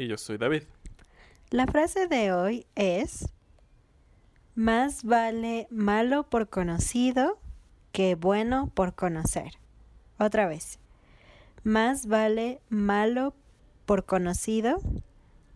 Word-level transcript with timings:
Y 0.00 0.08
yo 0.08 0.16
soy 0.16 0.38
David. 0.38 0.62
La 1.50 1.66
frase 1.66 2.06
de 2.06 2.32
hoy 2.32 2.64
es, 2.74 3.28
más 4.54 5.04
vale 5.04 5.66
malo 5.70 6.22
por 6.22 6.48
conocido 6.48 7.38
que 7.92 8.14
bueno 8.14 8.70
por 8.72 8.94
conocer. 8.94 9.58
Otra 10.18 10.48
vez, 10.48 10.78
más 11.64 12.06
vale 12.06 12.62
malo 12.70 13.34
por 13.84 14.06
conocido 14.06 14.80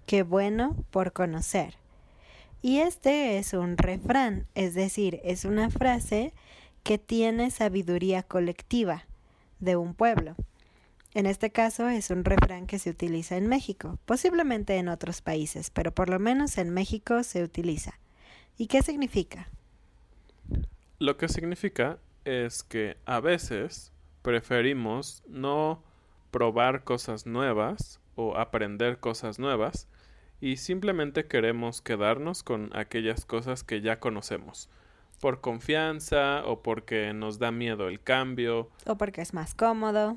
que 0.05 0.23
bueno 0.23 0.77
por 0.91 1.15
conocer. 1.15 1.77
Y 2.61 2.81
este 2.81 3.39
es 3.39 3.55
un 3.55 3.79
refrán, 3.79 4.47
es 4.55 4.75
decir, 4.75 5.23
es 5.25 5.47
una 5.47 5.71
frase 5.71 6.35
que 6.83 6.99
tiene 6.99 7.51
sabiduría 7.51 8.23
colectiva 8.23 9.07
de 9.59 9.77
un 9.77 9.95
pueblo. 9.95 10.37
En 11.15 11.27
este 11.27 11.51
caso 11.51 11.89
es 11.89 12.11
un 12.11 12.25
refrán 12.25 12.67
que 12.67 12.81
se 12.81 12.91
utiliza 12.91 13.37
en 13.37 13.47
México, 13.47 14.01
posiblemente 14.05 14.79
en 14.79 14.89
otros 14.89 15.23
países, 15.23 15.71
pero 15.71 15.93
por 15.93 16.09
lo 16.09 16.19
menos 16.19 16.59
en 16.59 16.71
México 16.71 17.23
se 17.23 17.45
utiliza. 17.45 18.01
¿Y 18.59 18.67
qué 18.67 18.83
significa? 18.83 19.49
Lo 20.99 21.17
que 21.17 21.29
significa 21.29 21.99
es 22.25 22.65
que 22.65 22.97
a 23.07 23.21
veces 23.21 23.93
preferimos 24.23 25.23
no 25.29 25.85
probar 26.33 26.83
cosas 26.83 27.27
nuevas 27.27 28.01
o 28.17 28.37
aprender 28.37 28.99
cosas 28.99 29.39
nuevas 29.39 29.87
y 30.41 30.57
simplemente 30.57 31.27
queremos 31.27 31.81
quedarnos 31.81 32.43
con 32.43 32.77
aquellas 32.77 33.25
cosas 33.25 33.63
que 33.63 33.83
ya 33.83 34.01
conocemos 34.01 34.69
por 35.21 35.41
confianza 35.41 36.45
o 36.45 36.61
porque 36.61 37.13
nos 37.15 37.39
da 37.39 37.53
miedo 37.53 37.87
el 37.87 38.03
cambio 38.03 38.69
O 38.85 38.97
porque 38.97 39.23
es 39.23 39.33
más 39.33 39.55
cómodo. 39.55 40.17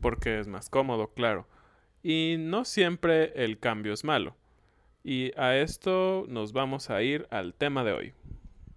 Porque 0.00 0.38
es 0.38 0.46
más 0.46 0.68
cómodo, 0.70 1.12
claro. 1.14 1.46
Y 2.02 2.36
no 2.38 2.64
siempre 2.64 3.32
el 3.42 3.58
cambio 3.58 3.92
es 3.92 4.04
malo. 4.04 4.36
Y 5.04 5.32
a 5.38 5.56
esto 5.56 6.24
nos 6.28 6.52
vamos 6.52 6.90
a 6.90 7.02
ir 7.02 7.26
al 7.30 7.54
tema 7.54 7.84
de 7.84 7.92
hoy. 7.92 8.14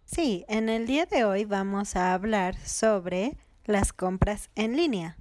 Sí, 0.05 0.45
en 0.47 0.69
el 0.69 0.87
día 0.87 1.05
de 1.05 1.23
hoy 1.23 1.45
vamos 1.45 1.95
a 1.95 2.13
hablar 2.13 2.55
sobre 2.57 3.37
las 3.65 3.93
compras 3.93 4.49
en 4.55 4.75
línea 4.75 5.17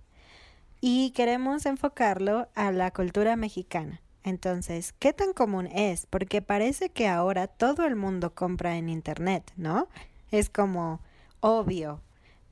y 0.80 1.10
queremos 1.12 1.66
enfocarlo 1.66 2.48
a 2.54 2.72
la 2.72 2.90
cultura 2.90 3.36
mexicana. 3.36 4.00
Entonces, 4.22 4.92
¿qué 4.98 5.12
tan 5.12 5.32
común 5.32 5.66
es? 5.66 6.06
Porque 6.06 6.42
parece 6.42 6.90
que 6.90 7.08
ahora 7.08 7.46
todo 7.46 7.86
el 7.86 7.96
mundo 7.96 8.34
compra 8.34 8.76
en 8.76 8.88
Internet, 8.88 9.52
¿no? 9.56 9.88
Es 10.30 10.50
como 10.50 11.00
obvio. 11.40 12.02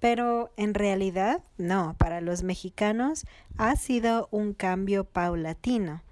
Pero 0.01 0.53
en 0.57 0.75
realidad 0.75 1.43
no, 1.57 1.97
para 1.99 2.21
los 2.21 2.43
mexicanos 2.43 3.27
ha 3.57 3.75
sido 3.77 4.29
un 4.31 4.55
cambio 4.55 5.05
paulatino 5.05 6.03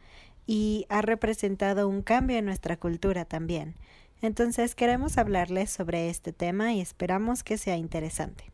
y 0.47 0.87
ha 0.89 1.03
representado 1.03 1.89
un 1.89 2.03
cambio 2.03 2.39
en 2.39 2.47
nuestra 2.47 2.77
cultura 2.77 3.25
también. 3.25 3.75
Entonces 4.23 4.75
queremos 4.75 5.19
hablarles 5.19 5.71
sobre 5.71 6.09
este 6.09 6.33
tema 6.33 6.73
y 6.73 6.81
esperamos 6.81 7.43
que 7.43 7.59
sea 7.59 7.77
interesante. 7.77 8.51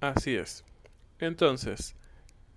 Así 0.00 0.34
es. 0.34 0.64
Entonces, 1.18 1.94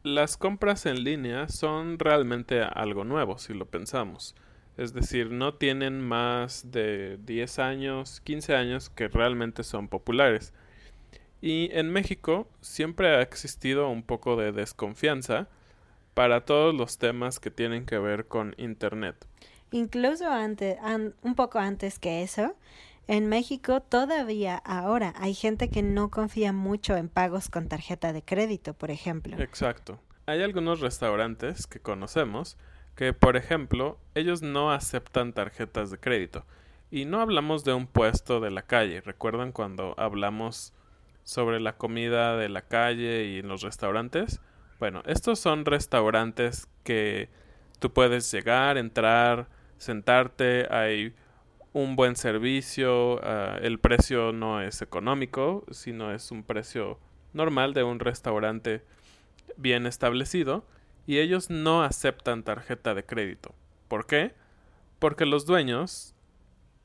las 0.04 0.38
compras 0.38 0.86
en 0.86 1.04
línea 1.04 1.50
son 1.50 2.00
realmente 2.00 2.62
algo 2.62 3.04
nuevo 3.04 3.38
si 3.38 3.54
lo 3.54 3.66
pensamos. 3.66 4.36
Es 4.78 4.94
decir, 4.94 5.30
no 5.30 5.54
tienen 5.54 6.02
más 6.02 6.72
de 6.72 7.20
10 7.24 7.60
años, 7.60 8.22
15 8.22 8.56
años 8.56 8.90
que 8.90 9.08
realmente 9.08 9.64
son 9.64 9.88
populares. 9.88 10.54
Y 11.46 11.70
en 11.74 11.92
México 11.92 12.48
siempre 12.62 13.10
ha 13.10 13.22
existido 13.22 13.90
un 13.90 14.02
poco 14.02 14.38
de 14.38 14.54
desconfianza 14.54 15.50
para 16.14 16.46
todos 16.46 16.74
los 16.74 16.98
temas 16.98 17.42
que 17.42 17.52
tienen 17.52 17.86
que 17.86 17.98
ver 17.98 18.30
con 18.30 18.56
Internet. 18.58 19.28
Incluso 19.70 20.30
antes, 20.30 20.78
an- 20.82 21.16
un 21.22 21.36
poco 21.36 21.60
antes 21.60 22.00
que 22.00 22.24
eso, 22.24 22.56
en 23.08 23.28
México 23.28 23.82
todavía 23.82 24.56
ahora 24.56 25.14
hay 25.18 25.34
gente 25.34 25.68
que 25.68 25.84
no 25.84 26.10
confía 26.10 26.54
mucho 26.54 26.96
en 26.96 27.10
pagos 27.10 27.50
con 27.50 27.68
tarjeta 27.68 28.14
de 28.14 28.22
crédito, 28.22 28.74
por 28.74 28.90
ejemplo. 28.90 29.36
Exacto. 29.38 30.00
Hay 30.26 30.42
algunos 30.44 30.80
restaurantes 30.80 31.68
que 31.68 31.82
conocemos 31.82 32.56
que, 32.96 33.12
por 33.12 33.36
ejemplo, 33.36 33.98
ellos 34.16 34.42
no 34.42 34.72
aceptan 34.72 35.34
tarjetas 35.34 35.92
de 35.92 35.98
crédito. 35.98 36.46
Y 36.90 37.04
no 37.04 37.20
hablamos 37.20 37.66
de 37.66 37.74
un 37.74 37.86
puesto 37.88 38.40
de 38.40 38.50
la 38.52 38.62
calle. 38.62 39.02
¿Recuerdan 39.02 39.52
cuando 39.52 39.94
hablamos 39.98 40.72
sobre 41.24 41.60
la 41.60 41.78
comida 41.78 42.38
de 42.38 42.50
la 42.50 42.62
calle 42.62 43.26
y 43.26 43.40
en 43.40 43.48
los 43.48 43.62
restaurantes? 43.62 44.42
Bueno, 44.80 45.02
estos 45.06 45.40
son 45.40 45.66
restaurantes 45.66 46.68
que 46.84 47.30
tú 47.80 47.92
puedes 47.92 48.32
llegar, 48.32 48.78
entrar, 48.78 49.48
sentarte, 49.78 50.68
hay 50.70 51.14
un 51.74 51.96
buen 51.96 52.16
servicio, 52.16 53.20
ah, 53.24 53.58
el 53.62 53.80
precio 53.80 54.32
no 54.32 54.62
es 54.62 54.82
económico, 54.82 55.66
sino 55.72 56.12
es 56.12 56.32
un 56.32 56.44
precio 56.44 57.00
normal 57.34 57.74
de 57.74 57.84
un 57.84 58.00
restaurante 58.00 58.84
bien 59.58 59.86
establecido 59.86 60.66
y 61.08 61.20
ellos 61.20 61.50
no 61.50 61.84
aceptan 61.84 62.44
tarjeta 62.44 62.94
de 62.94 63.06
crédito. 63.06 63.54
¿Por 63.88 64.06
qué? 64.06 64.34
Porque 65.00 65.26
los 65.26 65.46
dueños 65.46 66.16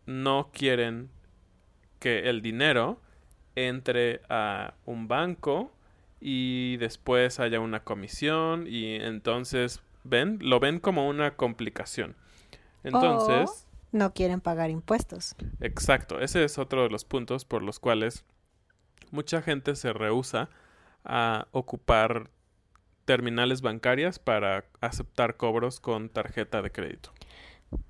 no 0.06 0.50
quieren 0.52 1.10
que 2.00 2.28
el 2.30 2.42
dinero 2.42 3.00
entre 3.66 4.20
a 4.28 4.74
un 4.86 5.08
banco 5.08 5.72
y 6.20 6.76
después 6.78 7.40
haya 7.40 7.60
una 7.60 7.84
comisión 7.84 8.66
y 8.66 8.96
entonces 8.96 9.80
ven 10.04 10.38
lo 10.40 10.60
ven 10.60 10.80
como 10.80 11.08
una 11.08 11.36
complicación. 11.36 12.16
Entonces, 12.84 13.66
no 13.92 14.12
quieren 14.12 14.40
pagar 14.40 14.70
impuestos. 14.70 15.34
Exacto, 15.60 16.20
ese 16.20 16.44
es 16.44 16.58
otro 16.58 16.82
de 16.82 16.90
los 16.90 17.04
puntos 17.04 17.44
por 17.44 17.62
los 17.62 17.78
cuales 17.78 18.24
mucha 19.10 19.42
gente 19.42 19.74
se 19.76 19.92
rehúsa 19.92 20.48
a 21.04 21.48
ocupar 21.52 22.30
terminales 23.04 23.62
bancarias 23.62 24.18
para 24.18 24.66
aceptar 24.80 25.36
cobros 25.36 25.80
con 25.80 26.10
tarjeta 26.10 26.60
de 26.60 26.70
crédito. 26.70 27.12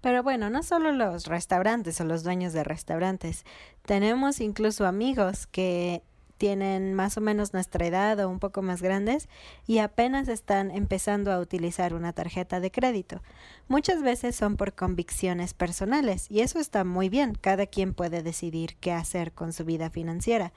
Pero 0.00 0.22
bueno, 0.22 0.50
no 0.50 0.62
solo 0.62 0.92
los 0.92 1.26
restaurantes 1.26 2.00
o 2.00 2.04
los 2.04 2.24
dueños 2.24 2.52
de 2.52 2.64
restaurantes, 2.64 3.44
tenemos 3.88 4.42
incluso 4.42 4.84
amigos 4.84 5.46
que 5.46 6.02
tienen 6.36 6.92
más 6.92 7.16
o 7.16 7.22
menos 7.22 7.54
nuestra 7.54 7.86
edad 7.86 8.20
o 8.20 8.28
un 8.28 8.38
poco 8.38 8.60
más 8.60 8.82
grandes 8.82 9.30
y 9.66 9.78
apenas 9.78 10.28
están 10.28 10.70
empezando 10.70 11.32
a 11.32 11.40
utilizar 11.40 11.94
una 11.94 12.12
tarjeta 12.12 12.60
de 12.60 12.70
crédito. 12.70 13.22
Muchas 13.66 14.02
veces 14.02 14.36
son 14.36 14.58
por 14.58 14.74
convicciones 14.74 15.54
personales 15.54 16.30
y 16.30 16.40
eso 16.40 16.58
está 16.58 16.84
muy 16.84 17.08
bien, 17.08 17.34
cada 17.34 17.64
quien 17.64 17.94
puede 17.94 18.22
decidir 18.22 18.76
qué 18.78 18.92
hacer 18.92 19.32
con 19.32 19.54
su 19.54 19.64
vida 19.64 19.88
financiera, 19.88 20.52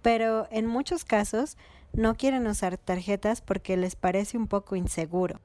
pero 0.00 0.48
en 0.50 0.64
muchos 0.64 1.04
casos 1.04 1.58
no 1.92 2.16
quieren 2.16 2.46
usar 2.46 2.78
tarjetas 2.78 3.42
porque 3.42 3.76
les 3.76 3.94
parece 3.94 4.38
un 4.38 4.46
poco 4.46 4.74
inseguro. 4.74 5.38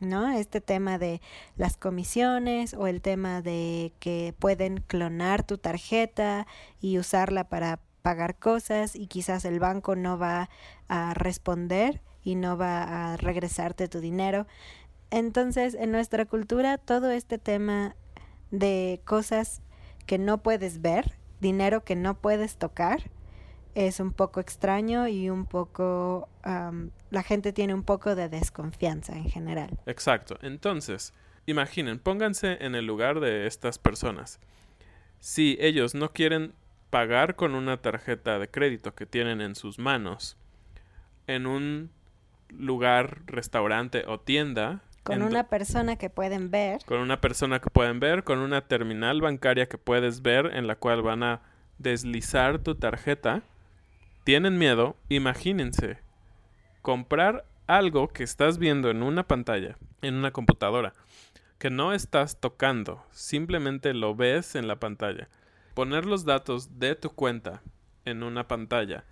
¿No? 0.00 0.30
Este 0.30 0.60
tema 0.60 0.98
de 0.98 1.20
las 1.56 1.76
comisiones 1.76 2.74
o 2.74 2.86
el 2.86 3.00
tema 3.02 3.42
de 3.42 3.92
que 4.00 4.34
pueden 4.38 4.78
clonar 4.78 5.44
tu 5.44 5.58
tarjeta 5.58 6.46
y 6.80 6.98
usarla 6.98 7.48
para 7.48 7.80
pagar 8.02 8.36
cosas 8.36 8.96
y 8.96 9.06
quizás 9.06 9.44
el 9.44 9.60
banco 9.60 9.94
no 9.94 10.18
va 10.18 10.48
a 10.88 11.14
responder 11.14 12.00
y 12.22 12.34
no 12.34 12.56
va 12.56 13.12
a 13.12 13.16
regresarte 13.16 13.88
tu 13.88 14.00
dinero. 14.00 14.46
Entonces, 15.10 15.74
en 15.74 15.90
nuestra 15.92 16.24
cultura, 16.24 16.78
todo 16.78 17.10
este 17.10 17.38
tema 17.38 17.96
de 18.50 19.00
cosas 19.04 19.62
que 20.06 20.18
no 20.18 20.38
puedes 20.38 20.80
ver, 20.80 21.18
dinero 21.40 21.84
que 21.84 21.96
no 21.96 22.14
puedes 22.14 22.56
tocar, 22.56 23.10
es 23.74 24.00
un 24.00 24.12
poco 24.12 24.40
extraño 24.40 25.08
y 25.08 25.30
un 25.30 25.46
poco... 25.46 26.28
la 26.44 27.22
gente 27.22 27.52
tiene 27.52 27.74
un 27.74 27.82
poco 27.82 28.14
de 28.14 28.28
desconfianza 28.28 29.16
en 29.16 29.28
general. 29.28 29.78
Exacto. 29.86 30.38
Entonces, 30.42 31.14
imaginen, 31.46 31.98
pónganse 31.98 32.58
en 32.60 32.74
el 32.74 32.86
lugar 32.86 33.20
de 33.20 33.46
estas 33.46 33.78
personas. 33.78 34.40
Si 35.18 35.56
ellos 35.60 35.94
no 35.94 36.12
quieren 36.12 36.54
pagar 36.90 37.36
con 37.36 37.54
una 37.54 37.80
tarjeta 37.80 38.38
de 38.38 38.48
crédito 38.48 38.94
que 38.94 39.06
tienen 39.06 39.40
en 39.40 39.54
sus 39.54 39.78
manos 39.78 40.36
en 41.26 41.46
un 41.46 41.90
lugar, 42.48 43.22
restaurante 43.26 44.04
o 44.06 44.18
tienda. 44.20 44.82
Con 45.04 45.22
una 45.22 45.44
persona 45.48 45.96
que 45.96 46.10
pueden 46.10 46.50
ver. 46.50 46.84
Con 46.84 47.00
una 47.00 47.20
persona 47.20 47.60
que 47.60 47.70
pueden 47.70 48.00
ver, 48.00 48.24
con 48.24 48.38
una 48.40 48.66
terminal 48.66 49.20
bancaria 49.20 49.68
que 49.68 49.78
puedes 49.78 50.22
ver 50.22 50.46
en 50.54 50.66
la 50.66 50.76
cual 50.76 51.02
van 51.02 51.22
a 51.22 51.42
deslizar 51.78 52.58
tu 52.58 52.74
tarjeta. 52.74 53.42
Tienen 54.30 54.58
miedo, 54.58 54.94
imagínense, 55.08 55.98
comprar 56.82 57.44
algo 57.66 58.06
que 58.06 58.22
estás 58.22 58.58
viendo 58.58 58.88
en 58.88 59.02
una 59.02 59.26
pantalla, 59.26 59.76
en 60.02 60.14
una 60.14 60.30
computadora, 60.30 60.92
que 61.58 61.68
no 61.68 61.92
estás 61.92 62.38
tocando, 62.38 63.04
simplemente 63.10 63.92
lo 63.92 64.14
ves 64.14 64.54
en 64.54 64.68
la 64.68 64.78
pantalla 64.78 65.28
poner 65.74 66.06
los 66.06 66.24
datos 66.24 66.78
de 66.78 66.94
tu 66.94 67.10
cuenta 67.10 67.60
en 68.04 68.22
una 68.22 68.46
pantalla 68.46 69.02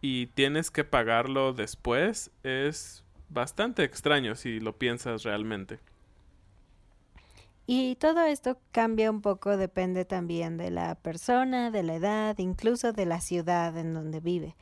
y 0.00 0.28
tienes 0.28 0.70
que 0.70 0.84
pagarlo 0.84 1.52
después 1.52 2.30
es 2.44 3.04
bastante 3.28 3.84
extraño 3.84 4.36
si 4.36 4.58
lo 4.58 4.78
piensas 4.78 5.22
realmente. 5.22 5.80
Y 7.66 7.96
todo 7.96 8.22
esto 8.22 8.58
cambia 8.72 9.10
un 9.10 9.22
poco, 9.22 9.56
depende 9.56 10.04
también 10.04 10.56
de 10.56 10.70
la 10.70 10.94
persona, 10.96 11.70
de 11.70 11.82
la 11.82 11.94
edad, 11.94 12.38
incluso 12.38 12.92
de 12.92 13.06
la 13.06 13.20
ciudad 13.20 13.76
en 13.78 13.94
donde 13.94 14.20
vive. 14.20 14.56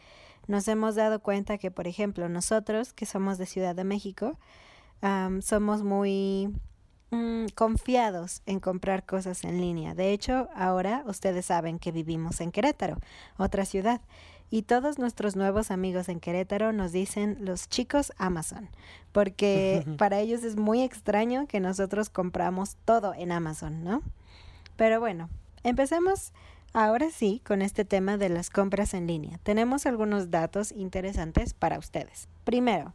Nos 0.47 0.69
hemos 0.69 0.95
dado 0.95 1.21
cuenta 1.21 1.59
que, 1.59 1.71
por 1.71 1.87
ejemplo, 1.87 2.29
nosotros 2.29 2.93
que 2.93 3.07
somos 3.07 3.39
de 3.39 3.47
Ciudad 3.47 3.75
de 3.75 3.85
México, 3.85 4.39
somos 5.41 5.83
muy 5.83 6.53
Mm, 7.13 7.49
confiados 7.55 8.41
en 8.47 8.59
comprar 8.59 9.05
cosas 9.05 9.45
en 9.45 9.61
línea. 9.61 9.95
De 9.95 10.13
hecho, 10.13 10.49
ahora 10.55 11.05
ustedes 11.07 11.45
saben 11.45 11.79
que 11.79 11.93
vivimos 11.93 12.41
en 12.41 12.51
Querétaro, 12.51 12.97
otra 13.37 13.67
ciudad, 13.67 14.01
y 14.53 14.65
todos 14.65 14.99
nuestros 14.99 15.35
nuevos 15.35 15.71
amigos 15.71 16.11
en 16.11 16.21
Querétaro 16.21 16.75
nos 16.75 16.93
dicen 16.93 17.39
los 17.41 17.71
chicos 17.71 18.13
Amazon, 18.19 18.69
porque 19.11 19.83
para 19.97 20.21
ellos 20.21 20.45
es 20.45 20.57
muy 20.57 20.83
extraño 20.83 21.47
que 21.47 21.59
nosotros 21.59 22.11
compramos 22.11 22.77
todo 22.85 23.15
en 23.15 23.33
Amazon, 23.33 23.83
¿no? 23.83 24.03
Pero 24.77 25.01
bueno, 25.01 25.31
empecemos 25.65 26.35
ahora 26.75 27.09
sí 27.11 27.41
con 27.47 27.63
este 27.63 27.87
tema 27.87 28.19
de 28.19 28.29
las 28.29 28.51
compras 28.51 28.93
en 28.93 29.07
línea. 29.07 29.39
Tenemos 29.43 29.87
algunos 29.87 30.31
datos 30.31 30.71
interesantes 30.73 31.55
para 31.55 31.79
ustedes. 31.79 32.29
Primero, 32.45 32.93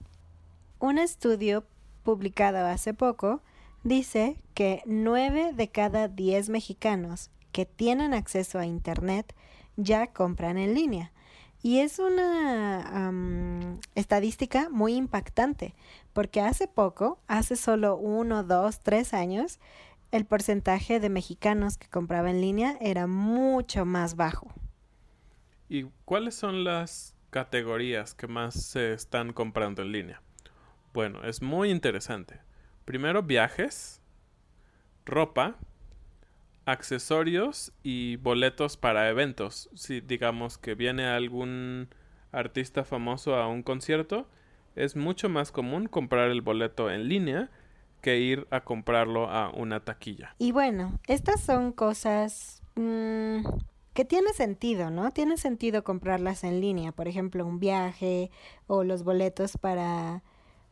un 0.77 1.00
estudio 1.00 1.65
publicado 2.04 2.68
hace 2.68 2.94
poco 2.94 3.42
dice 3.83 4.38
que 4.54 4.83
9 4.86 5.54
de 5.54 5.69
cada 5.69 6.07
10 6.07 6.50
mexicanos 6.50 7.31
que 7.51 7.65
tienen 7.65 8.13
acceso 8.13 8.59
a 8.59 8.68
Internet 8.68 9.33
ya 9.75 10.06
compran 10.06 10.59
en 10.59 10.75
línea. 10.75 11.12
Y 11.63 11.80
es 11.80 12.00
una 12.00 13.77
estadística 13.95 14.69
muy 14.69 14.95
impactante, 14.95 15.75
porque 16.13 16.42
hace 16.42 16.68
poco, 16.68 17.19
hace 17.27 17.56
solo 17.56 17.98
uno, 17.98 18.44
dos, 18.44 18.80
tres 18.80 19.13
años, 19.13 19.59
el 20.12 20.25
porcentaje 20.25 21.00
de 21.00 21.09
mexicanos 21.09 21.77
que 21.77 21.89
compraba 21.89 22.30
en 22.30 22.42
línea 22.42 22.77
era 22.80 23.07
mucho 23.07 23.86
más 23.86 24.15
bajo. 24.15 24.54
¿Y 25.68 25.86
cuáles 26.06 26.36
son 26.36 26.63
las 26.63 27.15
categorías 27.30 28.13
que 28.13 28.27
más 28.27 28.54
se 28.54 28.94
están 28.94 29.33
comprando 29.33 29.81
en 29.81 29.92
línea? 29.92 30.21
Bueno, 30.94 31.24
es 31.24 31.42
muy 31.42 31.69
interesante. 31.69 32.39
Primero 32.86 33.23
viajes, 33.23 34.02
ropa, 35.06 35.57
accesorios 36.68 37.71
y 37.81 38.18
boletos 38.18 38.76
para 38.76 39.09
eventos. 39.09 39.69
Si 39.74 40.02
digamos 40.02 40.57
que 40.57 40.76
viene 40.76 41.07
algún 41.07 41.88
artista 42.33 42.83
famoso 42.83 43.36
a 43.36 43.47
un 43.47 43.64
concierto, 43.64 44.28
es 44.76 44.97
mucho 44.97 45.30
más 45.30 45.52
común 45.54 45.88
comprar 45.88 46.30
el 46.30 46.42
boleto 46.42 46.92
en 46.92 47.07
línea 47.07 47.50
que 48.02 48.19
ir 48.19 48.47
a 48.52 48.66
comprarlo 48.66 49.30
a 49.30 49.50
una 49.50 49.80
taquilla. 49.80 50.36
Y 50.40 50.52
bueno, 50.52 51.00
estas 51.07 51.40
son 51.40 51.71
cosas 51.71 52.62
mm, 52.76 53.45
que 53.94 54.04
tiene 54.04 54.33
sentido, 54.33 54.92
¿no? 54.92 55.12
Tiene 55.12 55.38
sentido 55.38 55.86
comprarlas 55.86 56.44
en 56.44 56.59
línea, 56.59 56.92
por 56.92 57.07
ejemplo, 57.07 57.45
un 57.45 57.59
viaje 57.59 58.30
o 58.68 58.83
los 58.83 59.04
boletos 59.04 59.57
para 59.57 60.21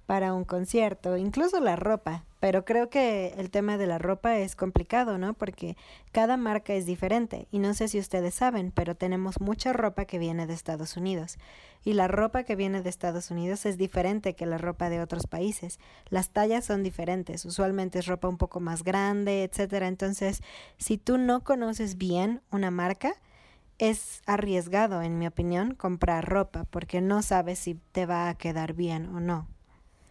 para 0.05 0.33
un 0.33 0.45
concierto, 0.45 1.17
incluso 1.17 1.59
la 1.59 1.75
ropa. 1.75 2.25
Pero 2.39 2.63
creo 2.63 2.89
que 2.89 3.33
el 3.37 3.49
tema 3.49 3.77
de 3.77 3.87
la 3.87 3.97
ropa 3.97 4.37
es 4.37 4.55
complicado, 4.55 5.17
¿no? 5.17 5.33
Porque 5.33 5.75
cada 6.11 6.37
marca 6.37 6.73
es 6.73 6.85
diferente. 6.85 7.47
Y 7.49 7.57
no 7.57 7.73
sé 7.73 7.87
si 7.87 7.97
ustedes 7.97 8.35
saben, 8.35 8.71
pero 8.71 8.95
tenemos 8.95 9.41
mucha 9.41 9.73
ropa 9.73 10.05
que 10.05 10.19
viene 10.19 10.45
de 10.45 10.53
Estados 10.53 10.95
Unidos. 10.95 11.37
Y 11.83 11.93
la 11.93 12.07
ropa 12.07 12.43
que 12.43 12.55
viene 12.55 12.83
de 12.83 12.89
Estados 12.89 13.31
Unidos 13.31 13.65
es 13.65 13.77
diferente 13.77 14.35
que 14.35 14.45
la 14.45 14.59
ropa 14.59 14.89
de 14.89 15.01
otros 15.01 15.25
países. 15.25 15.79
Las 16.09 16.29
tallas 16.29 16.65
son 16.65 16.83
diferentes. 16.83 17.45
Usualmente 17.45 17.99
es 17.99 18.05
ropa 18.05 18.27
un 18.27 18.37
poco 18.37 18.59
más 18.59 18.83
grande, 18.83 19.43
etcétera. 19.43 19.87
Entonces, 19.87 20.41
si 20.77 20.97
tú 20.99 21.17
no 21.17 21.43
conoces 21.43 21.97
bien 21.97 22.41
una 22.51 22.69
marca, 22.69 23.15
es 23.77 24.21
arriesgado, 24.25 25.01
en 25.01 25.17
mi 25.17 25.27
opinión, 25.27 25.73
comprar 25.73 26.29
ropa 26.29 26.65
porque 26.65 27.01
no 27.01 27.21
sabes 27.21 27.59
si 27.59 27.75
te 27.91 28.05
va 28.05 28.29
a 28.29 28.37
quedar 28.37 28.73
bien 28.73 29.07
o 29.07 29.19
no. 29.19 29.47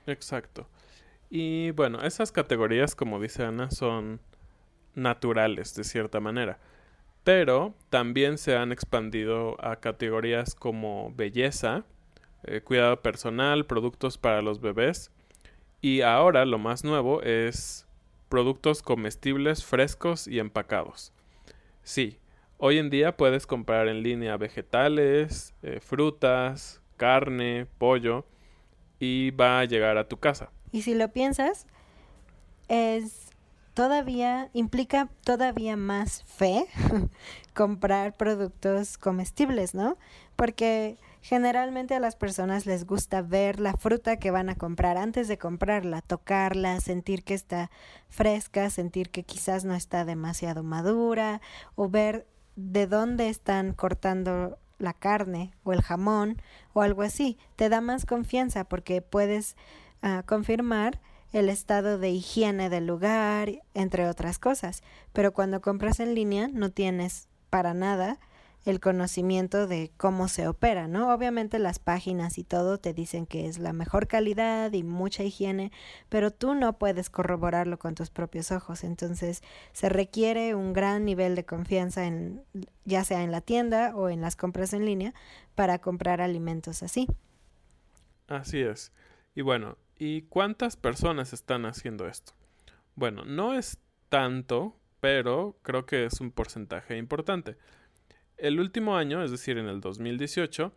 Exacto. 0.06 0.66
Y 1.30 1.70
bueno, 1.72 2.02
esas 2.02 2.32
categorías, 2.32 2.94
como 2.94 3.20
dice 3.20 3.44
Ana, 3.44 3.70
son 3.70 4.20
naturales 4.94 5.74
de 5.74 5.84
cierta 5.84 6.20
manera. 6.20 6.58
Pero 7.24 7.74
también 7.88 8.38
se 8.38 8.56
han 8.56 8.70
expandido 8.70 9.56
a 9.64 9.76
categorías 9.76 10.54
como 10.54 11.12
belleza, 11.16 11.84
eh, 12.44 12.60
cuidado 12.60 13.00
personal, 13.00 13.64
productos 13.66 14.18
para 14.18 14.42
los 14.42 14.60
bebés. 14.60 15.10
Y 15.80 16.02
ahora 16.02 16.44
lo 16.44 16.58
más 16.58 16.84
nuevo 16.84 17.22
es 17.22 17.86
productos 18.28 18.82
comestibles 18.82 19.64
frescos 19.64 20.28
y 20.28 20.38
empacados. 20.38 21.12
Sí, 21.82 22.18
hoy 22.58 22.78
en 22.78 22.90
día 22.90 23.16
puedes 23.16 23.46
comprar 23.46 23.88
en 23.88 24.02
línea 24.02 24.36
vegetales, 24.36 25.54
eh, 25.62 25.80
frutas, 25.80 26.82
carne, 26.96 27.66
pollo 27.78 28.26
y 29.04 29.30
va 29.30 29.60
a 29.60 29.64
llegar 29.64 29.98
a 29.98 30.08
tu 30.08 30.16
casa. 30.16 30.50
Y 30.72 30.82
si 30.82 30.94
lo 30.94 31.12
piensas, 31.12 31.66
es 32.68 33.28
todavía, 33.74 34.48
implica 34.54 35.08
todavía 35.24 35.76
más 35.76 36.24
fe 36.24 36.66
comprar 37.54 38.16
productos 38.16 38.96
comestibles, 38.96 39.74
¿no? 39.74 39.98
Porque 40.36 40.96
generalmente 41.20 41.94
a 41.94 42.00
las 42.00 42.16
personas 42.16 42.66
les 42.66 42.86
gusta 42.86 43.22
ver 43.22 43.60
la 43.60 43.74
fruta 43.74 44.16
que 44.16 44.30
van 44.30 44.48
a 44.48 44.56
comprar 44.56 44.96
antes 44.96 45.28
de 45.28 45.38
comprarla, 45.38 46.00
tocarla, 46.02 46.80
sentir 46.80 47.24
que 47.24 47.34
está 47.34 47.70
fresca, 48.08 48.70
sentir 48.70 49.10
que 49.10 49.22
quizás 49.22 49.64
no 49.64 49.74
está 49.74 50.04
demasiado 50.04 50.62
madura 50.62 51.40
o 51.76 51.88
ver 51.88 52.26
de 52.56 52.86
dónde 52.86 53.28
están 53.28 53.72
cortando 53.72 54.58
la 54.78 54.92
carne 54.92 55.52
o 55.62 55.72
el 55.72 55.82
jamón 55.82 56.40
o 56.72 56.82
algo 56.82 57.02
así. 57.02 57.38
Te 57.56 57.68
da 57.68 57.80
más 57.80 58.06
confianza 58.06 58.64
porque 58.64 59.02
puedes 59.02 59.56
ah, 60.02 60.22
confirmar 60.26 61.00
el 61.32 61.48
estado 61.48 61.98
de 61.98 62.10
higiene 62.10 62.70
del 62.70 62.86
lugar, 62.86 63.62
entre 63.74 64.08
otras 64.08 64.38
cosas. 64.38 64.82
Pero 65.12 65.32
cuando 65.32 65.60
compras 65.60 66.00
en 66.00 66.14
línea 66.14 66.48
no 66.48 66.70
tienes 66.70 67.28
para 67.50 67.74
nada 67.74 68.18
el 68.64 68.80
conocimiento 68.80 69.66
de 69.66 69.92
cómo 69.96 70.28
se 70.28 70.48
opera, 70.48 70.88
¿no? 70.88 71.12
Obviamente 71.12 71.58
las 71.58 71.78
páginas 71.78 72.38
y 72.38 72.44
todo 72.44 72.78
te 72.78 72.94
dicen 72.94 73.26
que 73.26 73.46
es 73.46 73.58
la 73.58 73.72
mejor 73.72 74.06
calidad 74.06 74.72
y 74.72 74.82
mucha 74.82 75.22
higiene, 75.22 75.70
pero 76.08 76.30
tú 76.30 76.54
no 76.54 76.78
puedes 76.78 77.10
corroborarlo 77.10 77.78
con 77.78 77.94
tus 77.94 78.10
propios 78.10 78.52
ojos. 78.52 78.84
Entonces 78.84 79.42
se 79.72 79.88
requiere 79.88 80.54
un 80.54 80.72
gran 80.72 81.04
nivel 81.04 81.34
de 81.34 81.44
confianza 81.44 82.06
en 82.06 82.42
ya 82.84 83.04
sea 83.04 83.22
en 83.22 83.32
la 83.32 83.40
tienda 83.40 83.94
o 83.94 84.08
en 84.08 84.20
las 84.20 84.36
compras 84.36 84.72
en 84.72 84.84
línea 84.84 85.14
para 85.54 85.78
comprar 85.78 86.20
alimentos 86.20 86.82
así. 86.82 87.06
Así 88.28 88.60
es. 88.60 88.92
Y 89.34 89.42
bueno, 89.42 89.76
¿y 89.98 90.22
cuántas 90.22 90.76
personas 90.76 91.32
están 91.32 91.66
haciendo 91.66 92.06
esto? 92.06 92.32
Bueno, 92.94 93.24
no 93.24 93.54
es 93.54 93.78
tanto, 94.08 94.78
pero 95.00 95.58
creo 95.62 95.86
que 95.86 96.06
es 96.06 96.20
un 96.20 96.30
porcentaje 96.30 96.96
importante. 96.96 97.56
El 98.36 98.60
último 98.60 98.96
año, 98.96 99.22
es 99.22 99.30
decir, 99.30 99.58
en 99.58 99.66
el 99.66 99.80
2018, 99.80 100.72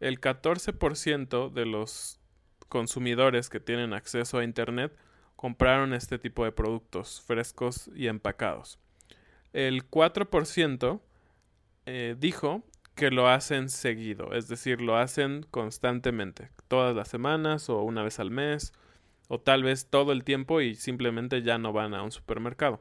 el 0.00 0.20
14% 0.20 1.52
de 1.52 1.66
los 1.66 2.20
consumidores 2.68 3.48
que 3.48 3.60
tienen 3.60 3.92
acceso 3.92 4.38
a 4.38 4.44
Internet 4.44 4.96
compraron 5.36 5.92
este 5.92 6.18
tipo 6.18 6.44
de 6.44 6.52
productos 6.52 7.22
frescos 7.22 7.90
y 7.94 8.06
empacados. 8.06 8.78
El 9.52 9.88
4% 9.90 11.00
eh, 11.86 12.14
dijo 12.18 12.62
que 12.94 13.10
lo 13.10 13.28
hacen 13.28 13.68
seguido, 13.68 14.32
es 14.34 14.48
decir, 14.48 14.80
lo 14.80 14.96
hacen 14.96 15.46
constantemente, 15.50 16.50
todas 16.68 16.94
las 16.94 17.08
semanas 17.08 17.68
o 17.68 17.82
una 17.82 18.02
vez 18.02 18.20
al 18.20 18.30
mes, 18.30 18.72
o 19.28 19.40
tal 19.40 19.62
vez 19.62 19.86
todo 19.86 20.12
el 20.12 20.24
tiempo 20.24 20.60
y 20.60 20.74
simplemente 20.74 21.42
ya 21.42 21.56
no 21.56 21.72
van 21.72 21.94
a 21.94 22.02
un 22.02 22.12
supermercado. 22.12 22.80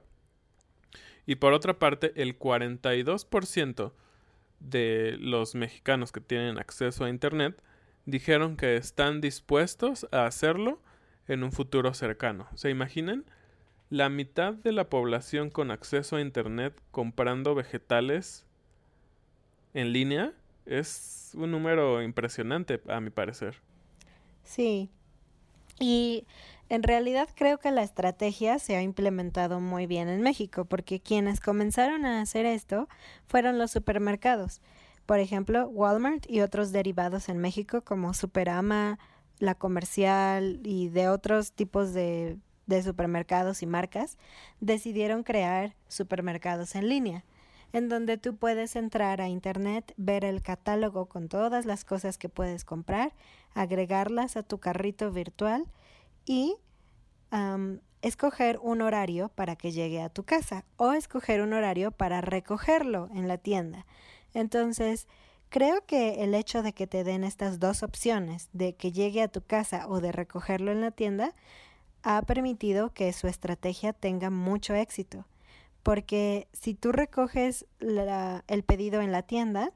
Y 1.25 1.35
por 1.35 1.53
otra 1.53 1.79
parte, 1.79 2.11
el 2.15 2.37
42% 2.37 3.93
de 4.59 5.17
los 5.19 5.55
mexicanos 5.55 6.11
que 6.11 6.21
tienen 6.21 6.57
acceso 6.57 7.05
a 7.05 7.09
Internet 7.09 7.61
dijeron 8.05 8.57
que 8.57 8.75
están 8.75 9.21
dispuestos 9.21 10.07
a 10.11 10.25
hacerlo 10.25 10.81
en 11.27 11.43
un 11.43 11.51
futuro 11.51 11.93
cercano. 11.93 12.47
¿Se 12.55 12.69
imaginan? 12.69 13.25
La 13.89 14.09
mitad 14.09 14.53
de 14.53 14.71
la 14.71 14.89
población 14.89 15.49
con 15.49 15.71
acceso 15.71 16.15
a 16.15 16.21
Internet 16.21 16.79
comprando 16.91 17.55
vegetales 17.55 18.45
en 19.73 19.93
línea 19.93 20.33
es 20.65 21.31
un 21.35 21.51
número 21.51 22.01
impresionante, 22.01 22.81
a 22.87 22.99
mi 22.99 23.09
parecer. 23.09 23.55
Sí. 24.43 24.89
Y 25.79 26.25
en 26.69 26.83
realidad 26.83 27.27
creo 27.35 27.57
que 27.57 27.71
la 27.71 27.81
estrategia 27.81 28.59
se 28.59 28.75
ha 28.75 28.81
implementado 28.83 29.59
muy 29.59 29.87
bien 29.87 30.07
en 30.07 30.21
México, 30.21 30.65
porque 30.65 31.01
quienes 31.01 31.39
comenzaron 31.39 32.05
a 32.05 32.21
hacer 32.21 32.45
esto 32.45 32.87
fueron 33.27 33.57
los 33.57 33.71
supermercados. 33.71 34.61
Por 35.07 35.17
ejemplo, 35.17 35.67
Walmart 35.67 36.29
y 36.29 36.41
otros 36.41 36.71
derivados 36.71 37.29
en 37.29 37.39
México 37.39 37.81
como 37.81 38.13
Superama, 38.13 38.99
La 39.39 39.55
Comercial 39.55 40.59
y 40.63 40.89
de 40.89 41.09
otros 41.09 41.53
tipos 41.53 41.93
de, 41.93 42.37
supermercados 42.83 43.63
y 43.63 43.65
marcas 43.65 44.19
decidieron 44.59 45.23
crear 45.23 45.75
supermercados 45.87 46.75
en 46.75 46.87
línea 46.87 47.25
en 47.73 47.89
donde 47.89 48.17
tú 48.17 48.35
puedes 48.35 48.75
entrar 48.75 49.21
a 49.21 49.27
internet, 49.27 49.93
ver 49.97 50.23
el 50.23 50.43
catálogo 50.43 51.07
con 51.07 51.29
todas 51.29 51.65
las 51.65 51.85
cosas 51.85 52.19
que 52.19 52.29
puedes 52.29 52.65
comprar, 52.65 53.13
agregarlas 53.53 54.37
a 54.37 54.43
tu 54.43 54.59
carrito 54.59 55.11
virtual 55.11 55.65
y 56.25 56.55
escoger 58.01 58.59
un 58.61 58.81
horario 58.81 59.29
para 59.29 59.55
que 59.55 59.71
llegue 59.71 60.01
a 60.01 60.09
tu 60.09 60.23
casa 60.23 60.65
o 60.77 60.93
escoger 60.93 61.41
un 61.41 61.53
horario 61.53 61.91
para 61.91 62.21
recogerlo 62.21 63.09
en 63.13 63.27
la 63.27 63.37
tienda. 63.37 63.85
Entonces, 64.33 65.07
creo 65.49 65.85
que 65.85 66.23
el 66.23 66.33
hecho 66.33 66.63
de 66.63 66.73
que 66.73 66.87
te 66.87 67.03
den 67.03 67.23
estas 67.23 67.59
dos 67.59 67.83
opciones, 67.83 68.49
de 68.53 68.73
que 68.75 68.91
llegue 68.91 69.21
a 69.21 69.27
tu 69.27 69.41
casa 69.41 69.87
o 69.87 69.99
de 70.01 70.11
recogerlo 70.11 70.71
en 70.71 70.81
la 70.81 70.91
tienda, 70.91 71.33
ha 72.03 72.21
permitido 72.21 72.93
que 72.93 73.11
su 73.11 73.27
estrategia 73.27 73.93
tenga 73.93 74.29
mucho 74.29 74.73
éxito. 74.75 75.25
Porque 75.83 76.47
si 76.53 76.73
tú 76.73 76.91
recoges 76.91 77.65
el 77.79 78.63
pedido 78.63 79.01
en 79.01 79.11
la 79.11 79.23
tienda, 79.23 79.71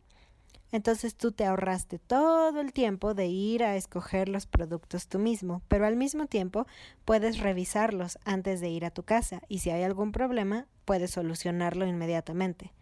entonces 0.74 1.16
tú 1.16 1.32
te 1.32 1.46
ahorraste 1.46 2.00
todo 2.00 2.60
el 2.60 2.74
tiempo 2.74 3.14
de 3.14 3.28
ir 3.28 3.64
a 3.64 3.76
escoger 3.76 4.28
los 4.28 4.48
productos 4.48 5.08
tú 5.08 5.20
mismo, 5.20 5.62
pero 5.68 5.86
al 5.86 5.96
mismo 5.96 6.26
tiempo 6.26 6.66
puedes 7.06 7.38
revisarlos 7.38 8.18
antes 8.26 8.60
de 8.60 8.70
ir 8.70 8.84
a 8.84 8.90
tu 8.90 9.04
casa 9.04 9.44
y 9.48 9.60
si 9.60 9.70
hay 9.70 9.84
algún 9.84 10.12
problema 10.12 10.66
puedes 10.84 11.12
solucionarlo 11.12 11.86
inmediatamente. 11.86 12.74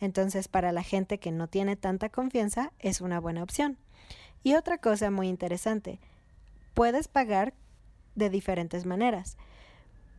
Entonces 0.00 0.48
para 0.48 0.72
la 0.72 0.82
gente 0.82 1.18
que 1.18 1.30
no 1.30 1.46
tiene 1.46 1.76
tanta 1.76 2.08
confianza 2.08 2.72
es 2.80 3.00
una 3.00 3.20
buena 3.20 3.44
opción. 3.44 3.78
Y 4.42 4.54
otra 4.54 4.78
cosa 4.78 5.12
muy 5.12 5.28
interesante, 5.28 6.00
puedes 6.74 7.06
pagar 7.06 7.54
de 8.16 8.28
diferentes 8.28 8.86
maneras. 8.86 9.36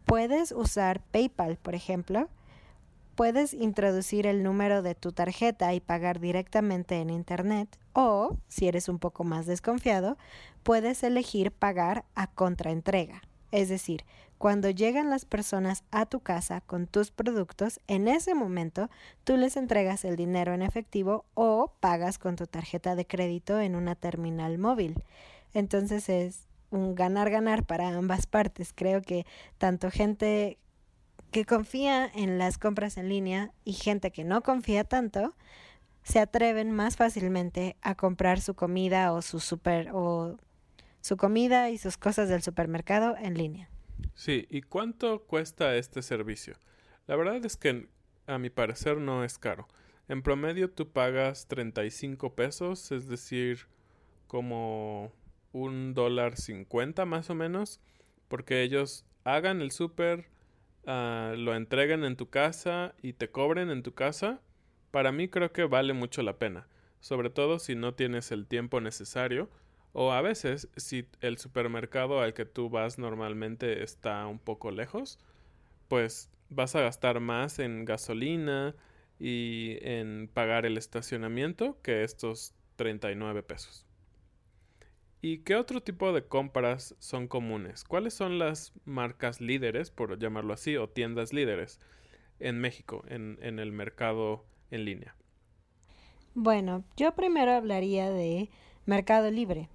Puedes 0.06 0.54
usar 0.54 1.02
PayPal, 1.02 1.58
por 1.58 1.76
ejemplo, 1.76 2.30
puedes 3.18 3.56
introducir 3.56 4.28
el 4.28 4.44
número 4.44 4.84
de 4.84 4.94
tu 4.94 5.12
tarjeta 5.12 5.74
y 5.74 5.80
pagar 5.80 6.20
directamente 6.20 7.02
en 7.02 7.10
Internet 7.10 7.68
o, 7.94 8.38
si 8.48 8.68
eres 8.68 8.88
un 8.88 9.00
poco 9.00 9.24
más 9.24 9.48
desconfiado, 9.48 10.20
puedes 10.62 11.02
elegir 11.02 11.52
pagar 11.52 12.06
a 12.14 12.28
contraentrega. 12.28 13.24
Es 13.52 13.70
decir, 13.70 14.06
cuando 14.38 14.70
llegan 14.70 15.10
las 15.10 15.26
personas 15.26 15.84
a 15.90 16.06
tu 16.06 16.20
casa 16.20 16.62
con 16.62 16.86
tus 16.86 17.10
productos, 17.10 17.80
en 17.88 18.08
ese 18.08 18.36
momento 18.36 18.88
tú 19.24 19.36
les 19.36 19.58
entregas 19.58 20.06
el 20.06 20.16
dinero 20.16 20.54
en 20.54 20.62
efectivo 20.62 21.26
o 21.34 21.74
pagas 21.80 22.20
con 22.20 22.36
tu 22.36 22.46
tarjeta 22.46 22.96
de 22.96 23.08
crédito 23.08 23.60
en 23.60 23.76
una 23.76 23.96
terminal 23.96 24.60
móvil. 24.60 25.04
Entonces 25.56 26.08
es 26.08 26.48
un 26.70 26.94
ganar-ganar 26.94 27.66
para 27.66 27.90
ambas 27.90 28.28
partes. 28.28 28.74
Creo 28.76 29.02
que 29.02 29.26
tanto 29.58 29.90
gente 29.90 30.60
que 31.38 31.46
confía 31.46 32.10
en 32.16 32.40
las 32.40 32.58
compras 32.58 32.98
en 32.98 33.10
línea 33.10 33.52
y 33.64 33.74
gente 33.74 34.10
que 34.10 34.24
no 34.24 34.42
confía 34.42 34.86
tanto 34.86 35.36
se 36.02 36.18
atreven 36.18 36.72
más 36.72 36.96
fácilmente 36.96 37.78
a 37.84 37.94
comprar 37.94 38.42
su 38.42 38.56
comida 38.56 39.14
o 39.14 39.22
su 39.22 39.40
super 39.40 39.92
o 39.94 40.40
su 41.02 41.16
comida 41.16 41.70
y 41.70 41.78
sus 41.78 41.96
cosas 41.96 42.28
del 42.28 42.42
supermercado 42.42 43.16
en 43.20 43.36
línea. 43.36 43.70
Sí, 44.16 44.48
¿y 44.50 44.64
cuánto 44.64 45.28
cuesta 45.28 45.76
este 45.76 46.02
servicio? 46.02 46.56
La 47.06 47.16
verdad 47.16 47.46
es 47.46 47.56
que 47.56 47.88
a 48.26 48.40
mi 48.40 48.50
parecer 48.50 48.98
no 48.98 49.24
es 49.24 49.38
caro. 49.38 49.68
En 50.08 50.24
promedio 50.24 50.72
tú 50.72 50.92
pagas 50.92 51.48
35 51.48 52.34
pesos, 52.34 52.92
es 52.92 53.08
decir, 53.08 53.68
como 54.26 55.12
un 55.52 55.94
dólar 55.94 56.36
cincuenta 56.36 57.06
más 57.06 57.30
o 57.30 57.36
menos, 57.36 57.80
porque 58.28 58.64
ellos 58.64 59.06
hagan 59.24 59.62
el 59.62 59.70
súper, 59.70 60.32
Ah, 60.90 61.34
lo 61.38 61.54
entreguen 61.54 62.06
en 62.06 62.16
tu 62.16 62.30
casa 62.30 62.96
y 63.02 63.12
te 63.12 63.30
cobren 63.30 63.70
en 63.72 63.84
tu 63.84 63.94
casa, 63.94 64.40
para 64.90 65.12
mí 65.12 65.28
creo 65.28 65.52
que 65.52 65.66
vale 65.66 65.92
mucho 65.92 66.22
la 66.24 66.38
pena, 66.40 66.70
sobre 67.02 67.30
todo 67.30 67.60
si 67.60 67.76
no 67.76 67.94
tienes 67.94 68.32
el 68.32 68.48
tiempo 68.48 68.80
necesario 68.80 69.50
o 69.92 70.14
a 70.14 70.22
veces 70.22 70.70
si 70.78 71.06
el 71.20 71.40
supermercado 71.40 72.22
al 72.22 72.34
que 72.34 72.46
tú 72.46 72.70
vas 72.70 73.00
normalmente 73.00 73.84
está 73.84 74.28
un 74.28 74.40
poco 74.40 74.72
lejos, 74.72 75.20
pues 75.90 76.32
vas 76.50 76.74
a 76.76 76.82
gastar 76.82 77.20
más 77.20 77.60
en 77.60 77.84
gasolina 77.84 78.74
y 79.20 79.80
en 79.82 80.30
pagar 80.34 80.66
el 80.66 80.78
estacionamiento 80.78 81.78
que 81.82 82.06
estos 82.06 82.54
39 82.78 83.44
pesos. 83.44 83.87
¿Y 85.22 85.40
qué 85.40 85.56
otro 85.56 85.82
tipo 85.82 86.14
de 86.14 86.26
compras 86.26 86.96
son 87.00 87.28
comunes? 87.28 87.84
¿Cuáles 87.84 88.14
son 88.14 88.38
las 88.38 88.74
marcas 88.86 89.42
líderes, 89.42 89.90
por 89.90 90.20
llamarlo 90.20 90.54
así, 90.54 90.78
o 90.78 90.90
tiendas 90.90 91.34
líderes 91.34 91.80
en 92.40 92.60
México, 92.60 93.04
en, 93.08 93.38
el 93.42 93.72
mercado 93.72 94.46
en 94.70 94.86
línea? 94.86 95.16
Bueno, 96.36 96.84
yo 96.96 97.16
primero 97.16 97.52
hablaría 97.52 98.12
de 98.12 98.50
Mercado 98.86 99.32
Libre. 99.32 99.70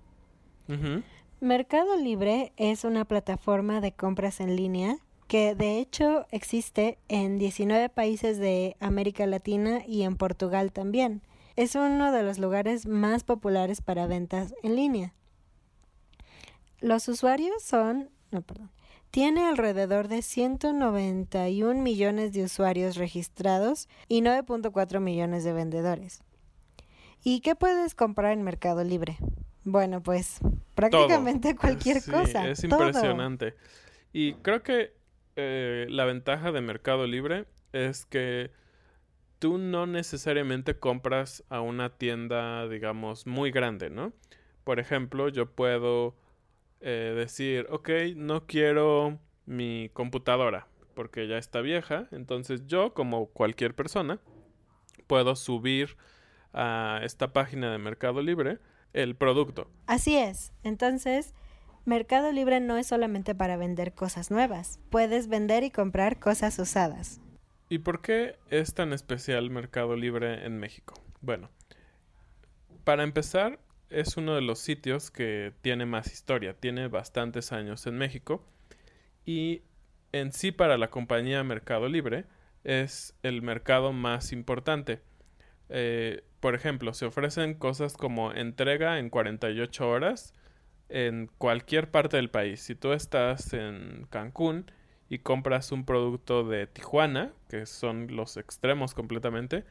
Mercado 1.40 1.96
Libre 1.96 2.52
es 2.56 2.84
una 2.84 3.04
plataforma 3.04 3.80
de 3.80 3.92
compras 3.92 4.40
en 4.40 4.54
línea 4.54 4.96
que 5.26 5.54
de 5.54 5.78
hecho 5.78 6.26
existe 6.30 6.98
en 7.08 7.38
19 7.38 7.88
países 7.88 8.38
de 8.38 8.76
América 8.80 9.26
Latina 9.26 9.82
y 9.86 10.02
en 10.02 10.16
Portugal 10.16 10.72
también. 10.72 11.22
Es 11.56 11.74
uno 11.74 12.12
de 12.12 12.22
los 12.22 12.38
lugares 12.38 12.86
más 12.86 13.24
populares 13.24 13.80
para 13.80 14.06
ventas 14.06 14.54
en 14.62 14.76
línea. 14.76 15.14
Los 16.82 17.08
usuarios 17.08 17.62
son, 17.62 18.10
no, 18.30 18.42
perdón, 18.42 18.70
tiene 19.10 19.46
alrededor 19.46 20.08
de 20.08 20.20
191 20.22 21.80
millones 21.80 22.32
de 22.32 22.44
usuarios 22.44 22.96
registrados 22.96 23.88
y 24.08 24.20
9.4 24.20 25.00
millones 25.00 25.44
de 25.44 25.52
vendedores. 25.52 26.22
¿Y 27.22 27.40
qué 27.40 27.54
puedes 27.54 27.94
comprar 27.94 28.32
en 28.32 28.42
Mercado 28.42 28.82
Libre? 28.84 29.16
Bueno, 29.64 30.02
pues 30.02 30.40
prácticamente 30.74 31.54
cualquier 31.56 32.00
Sí, 32.00 32.10
cosa. 32.10 32.48
Es 32.48 32.62
todo. 32.68 32.86
impresionante. 32.86 33.54
Y 34.12 34.34
creo 34.34 34.62
que 34.62 34.92
eh, 35.36 35.86
la 35.88 36.04
ventaja 36.04 36.50
de 36.50 36.60
Mercado 36.60 37.06
Libre 37.06 37.46
es 37.72 38.04
que 38.06 38.50
tú 39.38 39.58
no 39.58 39.86
necesariamente 39.86 40.78
compras 40.78 41.44
a 41.48 41.60
una 41.60 41.90
tienda, 41.96 42.68
digamos, 42.68 43.26
muy 43.26 43.50
grande, 43.52 43.88
¿no? 43.88 44.12
Por 44.64 44.80
ejemplo, 44.80 45.28
yo 45.28 45.50
puedo 45.50 46.14
eh, 46.82 47.14
decir, 47.16 47.66
ok, 47.70 47.88
no 48.16 48.46
quiero 48.46 49.18
mi 49.46 49.90
computadora 49.92 50.66
porque 50.94 51.26
ya 51.26 51.38
está 51.38 51.60
vieja. 51.60 52.08
Entonces 52.10 52.66
yo, 52.66 52.94
como 52.94 53.26
cualquier 53.26 53.74
persona, 53.74 54.20
puedo 55.06 55.36
subir 55.36 55.96
a 56.52 57.00
esta 57.02 57.32
página 57.32 57.72
de 57.72 57.78
Mercado 57.78 58.22
Libre 58.22 58.58
el 58.92 59.16
producto. 59.16 59.70
Así 59.86 60.16
es. 60.16 60.52
Entonces, 60.62 61.34
Mercado 61.84 62.30
Libre 62.30 62.60
no 62.60 62.76
es 62.76 62.86
solamente 62.86 63.34
para 63.34 63.56
vender 63.56 63.94
cosas 63.94 64.30
nuevas. 64.30 64.78
Puedes 64.90 65.28
vender 65.28 65.64
y 65.64 65.70
comprar 65.70 66.18
cosas 66.18 66.58
usadas. 66.58 67.20
¿Y 67.68 67.78
por 67.78 68.02
qué 68.02 68.36
es 68.50 68.74
tan 68.74 68.92
especial 68.92 69.50
Mercado 69.50 69.96
Libre 69.96 70.44
en 70.44 70.58
México? 70.58 70.94
Bueno, 71.22 71.48
para 72.84 73.02
empezar, 73.02 73.58
es 73.92 74.16
uno 74.16 74.34
de 74.34 74.42
los 74.42 74.58
sitios 74.58 75.10
que 75.10 75.52
tiene 75.60 75.86
más 75.86 76.12
historia, 76.12 76.54
tiene 76.54 76.88
bastantes 76.88 77.52
años 77.52 77.86
en 77.86 77.96
México 77.98 78.44
y 79.24 79.62
en 80.12 80.32
sí 80.32 80.52
para 80.52 80.78
la 80.78 80.90
compañía 80.90 81.42
Mercado 81.44 81.88
Libre 81.88 82.24
es 82.64 83.14
el 83.22 83.42
mercado 83.42 83.92
más 83.92 84.32
importante. 84.32 85.00
Eh, 85.68 86.24
por 86.40 86.54
ejemplo, 86.54 86.92
se 86.92 87.06
ofrecen 87.06 87.54
cosas 87.54 87.96
como 87.96 88.32
entrega 88.32 88.98
en 88.98 89.10
48 89.10 89.88
horas 89.88 90.34
en 90.88 91.30
cualquier 91.38 91.90
parte 91.90 92.16
del 92.16 92.30
país. 92.30 92.60
Si 92.60 92.74
tú 92.74 92.92
estás 92.92 93.52
en 93.54 94.06
Cancún 94.10 94.70
y 95.08 95.18
compras 95.18 95.72
un 95.72 95.84
producto 95.84 96.44
de 96.44 96.66
Tijuana, 96.66 97.32
que 97.48 97.66
son 97.66 98.14
los 98.14 98.36
extremos 98.36 98.92
completamente, 98.92 99.64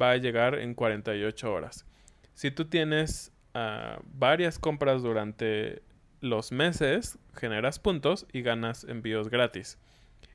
va 0.00 0.10
a 0.10 0.16
llegar 0.16 0.58
en 0.58 0.74
48 0.74 1.52
horas. 1.52 1.86
Si 2.34 2.50
tú 2.50 2.64
tienes 2.64 3.33
ah, 3.54 4.00
varias 4.04 4.58
compras 4.58 5.02
durante 5.02 5.82
los 6.20 6.52
meses, 6.52 7.18
generas 7.34 7.78
puntos 7.78 8.26
y 8.32 8.42
ganas 8.42 8.84
envíos 8.84 9.28
gratis. 9.28 9.78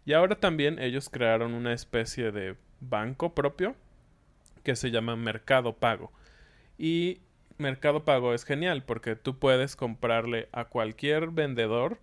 Y 0.06 0.14
ahora 0.14 0.36
también 0.36 0.80
ellos 0.80 1.10
crearon 1.10 1.54
una 1.54 1.74
especie 1.74 2.32
de 2.32 2.56
banco 2.80 3.34
propio 3.36 3.76
que 4.64 4.76
se 4.76 4.92
llama 4.92 5.16
Mercado 5.16 5.74
Pago. 5.74 6.12
Y 6.78 7.20
Mercado 7.58 8.06
Pago 8.06 8.34
es 8.34 8.46
genial 8.46 8.84
porque 8.84 9.16
tú 9.16 9.38
puedes 9.38 9.76
comprarle 9.76 10.48
a 10.52 10.66
cualquier 10.66 11.30
vendedor 11.30 12.00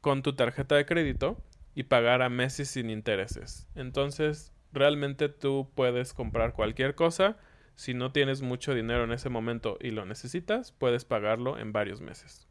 con 0.00 0.22
tu 0.22 0.34
tarjeta 0.34 0.74
de 0.76 0.86
crédito 0.86 1.36
y 1.74 1.84
pagar 1.84 2.22
a 2.22 2.28
meses 2.28 2.68
sin 2.68 2.90
intereses. 2.90 3.66
Entonces, 3.74 4.52
realmente 4.72 5.28
tú 5.28 5.70
puedes 5.74 6.12
comprar 6.12 6.52
cualquier 6.52 6.94
cosa. 6.94 7.36
Si 7.80 7.94
no 7.94 8.12
tienes 8.12 8.42
mucho 8.42 8.74
dinero 8.74 9.04
en 9.04 9.12
ese 9.12 9.30
momento 9.30 9.78
y 9.80 9.90
lo 9.90 10.04
necesitas, 10.04 10.70
puedes 10.70 11.06
pagarlo 11.06 11.56
en 11.56 11.72
varios 11.72 12.02
meses. 12.02 12.46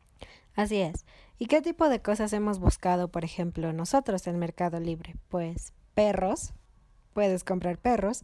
Así 0.55 0.77
es. 0.81 1.05
¿Y 1.37 1.45
qué 1.45 1.61
tipo 1.61 1.87
de 1.87 2.01
cosas 2.01 2.33
hemos 2.33 2.57
buscado, 2.57 3.09
por 3.09 3.23
ejemplo, 3.23 3.71
nosotros 3.71 4.25
en 4.25 4.39
Mercado 4.39 4.79
Libre? 4.79 5.17
Pues 5.27 5.75
perros, 5.93 6.53
puedes 7.13 7.43
comprar 7.43 7.77
perros, 7.77 8.23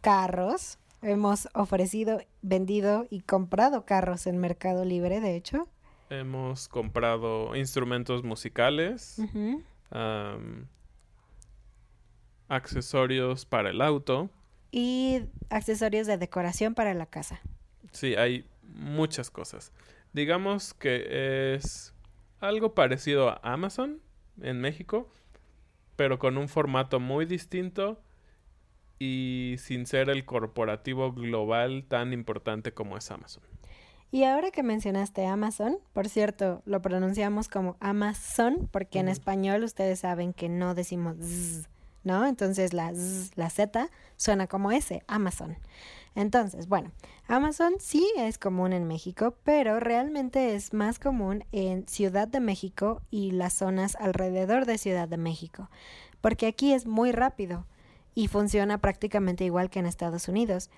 carros, 0.00 0.80
hemos 1.02 1.48
ofrecido, 1.54 2.18
vendido 2.42 3.06
y 3.10 3.20
comprado 3.20 3.84
carros 3.86 4.26
en 4.26 4.38
Mercado 4.38 4.84
Libre, 4.84 5.20
de 5.20 5.36
hecho. 5.36 5.68
Hemos 6.08 6.66
comprado 6.66 7.54
instrumentos 7.54 8.24
musicales, 8.24 9.22
accesorios 12.48 13.46
para 13.46 13.70
el 13.70 13.80
auto. 13.80 14.30
Y 14.70 15.22
accesorios 15.48 16.06
de 16.06 16.16
decoración 16.16 16.74
para 16.74 16.94
la 16.94 17.06
casa. 17.06 17.40
Sí, 17.92 18.14
hay 18.14 18.46
muchas 18.62 19.30
cosas. 19.30 19.72
Digamos 20.12 20.74
que 20.74 21.54
es 21.54 21.94
algo 22.40 22.74
parecido 22.74 23.30
a 23.30 23.40
Amazon 23.42 24.00
en 24.40 24.60
México, 24.60 25.08
pero 25.96 26.18
con 26.18 26.38
un 26.38 26.48
formato 26.48 27.00
muy 27.00 27.26
distinto 27.26 28.00
y 28.98 29.56
sin 29.58 29.86
ser 29.86 30.10
el 30.10 30.24
corporativo 30.24 31.12
global 31.12 31.84
tan 31.88 32.12
importante 32.12 32.72
como 32.72 32.96
es 32.96 33.10
Amazon. 33.10 33.42
Y 34.12 34.24
ahora 34.24 34.50
que 34.50 34.62
mencionaste 34.62 35.24
Amazon, 35.26 35.78
por 35.92 36.08
cierto, 36.08 36.62
lo 36.66 36.82
pronunciamos 36.82 37.48
como 37.48 37.76
Amazon, 37.78 38.68
porque 38.72 38.98
en 38.98 39.08
español 39.08 39.62
ustedes 39.62 40.00
saben 40.00 40.32
que 40.32 40.48
no 40.48 40.74
decimos 40.74 41.16
z, 41.18 41.68
¿no? 42.04 42.26
Entonces 42.26 42.72
la 42.72 42.92
z, 42.94 43.30
la 43.36 43.50
Z 43.50 43.90
suena 44.16 44.46
como 44.46 44.72
S, 44.72 45.02
Amazon. 45.06 45.56
Entonces, 46.14 46.66
bueno, 46.66 46.90
Amazon 47.28 47.74
sí 47.78 48.04
es 48.16 48.36
común 48.36 48.72
en 48.72 48.86
México, 48.86 49.36
pero 49.44 49.78
realmente 49.78 50.54
es 50.54 50.72
más 50.72 50.98
común 50.98 51.44
en 51.52 51.86
Ciudad 51.86 52.26
de 52.26 52.40
México 52.40 53.00
y 53.10 53.30
las 53.30 53.52
zonas 53.54 53.96
alrededor 53.96 54.66
de 54.66 54.78
Ciudad 54.78 55.08
de 55.08 55.16
México, 55.16 55.70
porque 56.20 56.46
aquí 56.46 56.72
es 56.72 56.86
muy 56.86 57.12
rápido 57.12 57.64
y 58.14 58.26
funciona 58.26 58.78
prácticamente 58.78 59.44
igual 59.44 59.70
que 59.70 59.78
en 59.78 59.86
Estados 59.86 60.28
Unidos. 60.28 60.68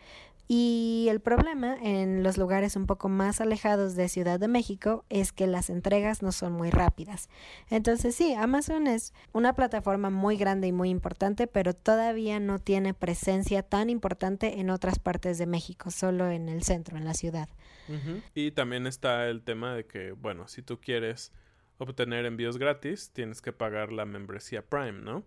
Y 0.49 1.07
el 1.09 1.21
problema 1.21 1.77
en 1.83 2.23
los 2.23 2.37
lugares 2.37 2.77
un 2.77 2.87
poco 2.87 3.09
más 3.09 3.41
alejados 3.41 3.95
de 3.95 4.09
Ciudad 4.09 4.39
de 4.39 4.49
México 4.49 5.05
es 5.09 5.33
que 5.33 5.47
las 5.47 5.71
entregas 5.71 6.23
no 6.23 6.33
son 6.33 6.53
muy 6.53 6.71
rápidas. 6.71 7.31
Entonces 7.71 8.15
sí, 8.15 8.35
Amazon 8.35 8.87
es 8.87 9.15
una 9.33 9.55
plataforma 9.55 10.11
muy 10.11 10.37
grande 10.37 10.67
y 10.67 10.73
muy 10.73 10.91
importante, 10.91 11.47
pero 11.47 11.75
todavía 11.75 12.41
no 12.41 12.59
tiene 12.59 12.93
presencia 12.93 13.63
tan 13.63 13.89
importante 13.89 14.61
en 14.61 14.71
otras 14.71 14.99
partes 14.99 15.39
de 15.39 15.47
México, 15.47 15.91
solo 15.91 16.31
en 16.31 16.49
el 16.49 16.63
centro, 16.65 16.97
en 16.99 17.05
la 17.05 17.15
ciudad. 17.15 17.49
Y 18.35 18.53
también 18.53 18.87
está 18.87 19.29
el 19.29 19.43
tema 19.43 19.75
de 19.75 19.87
que, 19.87 20.13
bueno, 20.13 20.49
si 20.49 20.63
tú 20.63 20.81
quieres 20.81 21.33
obtener 21.79 22.25
envíos 22.25 22.59
gratis, 22.59 23.11
tienes 23.13 23.43
que 23.43 23.53
pagar 23.53 23.93
la 23.93 24.07
membresía 24.07 24.63
Prime, 24.63 25.01
¿no? 25.03 25.25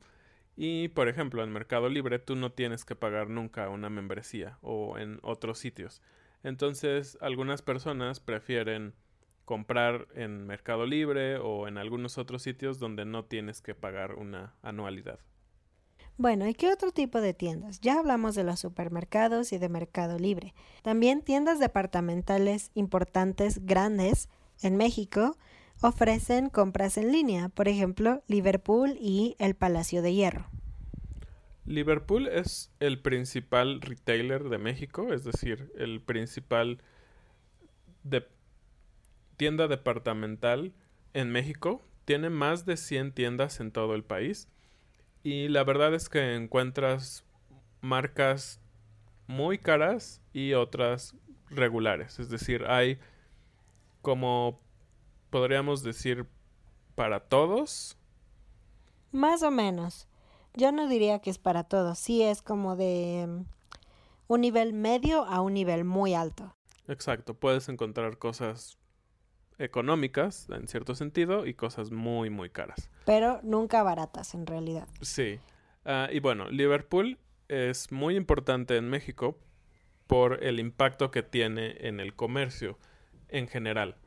Y, 0.55 0.87
por 0.89 1.09
ejemplo, 1.09 1.43
en 1.43 1.51
Mercado 1.51 1.89
Libre 1.89 2.19
tú 2.19 2.35
no 2.35 2.51
tienes 2.51 2.85
que 2.85 2.95
pagar 2.95 3.29
nunca 3.29 3.69
una 3.69 3.89
membresía 3.89 4.57
o 4.61 4.97
en 4.97 5.19
otros 5.21 5.59
sitios. 5.59 6.01
Entonces, 6.43 7.17
algunas 7.21 7.61
personas 7.61 8.19
prefieren 8.19 8.93
comprar 9.45 10.07
en 10.15 10.45
Mercado 10.45 10.85
Libre 10.85 11.37
o 11.37 11.67
en 11.67 11.77
algunos 11.77 12.17
otros 12.17 12.41
sitios 12.41 12.79
donde 12.79 13.05
no 13.05 13.25
tienes 13.25 13.61
que 13.61 13.75
pagar 13.75 14.15
una 14.15 14.55
anualidad. 14.61 15.19
Bueno, 16.17 16.47
¿y 16.47 16.53
qué 16.53 16.71
otro 16.71 16.91
tipo 16.91 17.19
de 17.19 17.33
tiendas? 17.33 17.81
Ya 17.81 17.99
hablamos 17.99 18.35
de 18.35 18.45
los 18.45 18.61
supermercados 18.61 19.51
y 19.51 19.57
de 19.57 19.67
Mercado 19.67 20.17
Libre. 20.17 20.53
También 20.81 21.21
tiendas 21.21 21.59
departamentales 21.59 22.71
importantes, 22.73 23.65
grandes, 23.65 24.29
en 24.61 24.77
México, 24.77 25.37
ofrecen 25.86 26.50
compras 26.50 26.98
en 26.98 27.12
línea, 27.12 27.50
por 27.50 27.67
ejemplo, 27.67 28.24
Liverpool 28.28 28.98
y 29.00 29.36
el 29.38 29.56
Palacio 29.56 30.02
de 30.02 30.13
Hierro. 30.13 30.50
Liverpool 31.65 32.28
es 32.28 32.71
el 32.80 33.02
principal 33.02 33.82
retailer 33.82 34.50
de 34.50 34.58
México, 34.58 35.13
es 35.13 35.24
decir, 35.24 35.71
el 35.78 36.02
principal 36.02 36.82
tienda 39.38 39.67
departamental 39.67 40.74
en 41.13 41.32
México. 41.32 41.84
Tiene 42.06 42.30
más 42.30 42.65
de 42.65 42.78
100 42.78 43.13
tiendas 43.13 43.60
en 43.60 43.71
todo 43.71 43.93
el 43.93 44.04
país 44.04 44.48
y 45.24 45.50
la 45.50 45.63
verdad 45.63 45.93
es 45.93 46.10
que 46.10 46.36
encuentras 46.36 47.26
marcas 47.82 48.60
muy 49.28 49.60
caras 49.60 50.21
y 50.34 50.54
otras 50.54 51.15
regulares, 51.50 52.19
es 52.19 52.30
decir, 52.30 52.65
hay 52.65 53.00
como 54.02 54.64
podríamos 55.36 55.84
decir 55.84 56.26
para 56.95 57.19
todos. 57.19 57.98
Más 59.12 59.43
o 59.43 59.52
menos. 59.52 60.08
Yo 60.54 60.71
no 60.71 60.88
diría 60.88 61.19
que 61.19 61.30
es 61.30 61.39
para 61.39 61.65
todos, 61.65 62.00
sí 62.00 62.24
es 62.24 62.41
como 62.41 62.78
de 62.78 63.26
mm, 63.28 63.45
un 64.30 64.39
nivel 64.39 64.71
medio 64.71 65.26
a 65.26 65.41
un 65.41 65.54
nivel 65.56 65.84
muy 65.84 66.13
alto. 66.13 66.56
Exacto, 66.88 67.34
puedes 67.34 67.67
encontrar 67.67 68.17
cosas 68.17 68.78
económicas 69.58 70.48
en 70.50 70.69
cierto 70.69 70.95
sentido 70.95 71.45
y 71.45 71.54
cosas 71.54 71.91
muy 71.91 72.30
muy 72.30 72.50
caras. 72.50 72.89
Pero 73.06 73.41
nunca 73.43 73.84
baratas 73.84 74.36
en 74.36 74.48
realidad. 74.48 74.88
Sí. 75.02 75.41
Ah, 75.84 76.08
y 76.13 76.21
bueno, 76.21 76.50
Liverpool 76.50 77.19
es 77.50 77.91
muy 77.91 78.15
importante 78.15 78.78
en 78.78 78.89
México 78.89 79.38
por 80.08 80.45
el 80.45 80.62
impacto 80.62 81.12
que 81.12 81.24
tiene 81.24 81.76
en 81.86 82.00
el 82.00 82.15
comercio 82.15 82.80
en 83.28 83.50
general. 83.50 83.98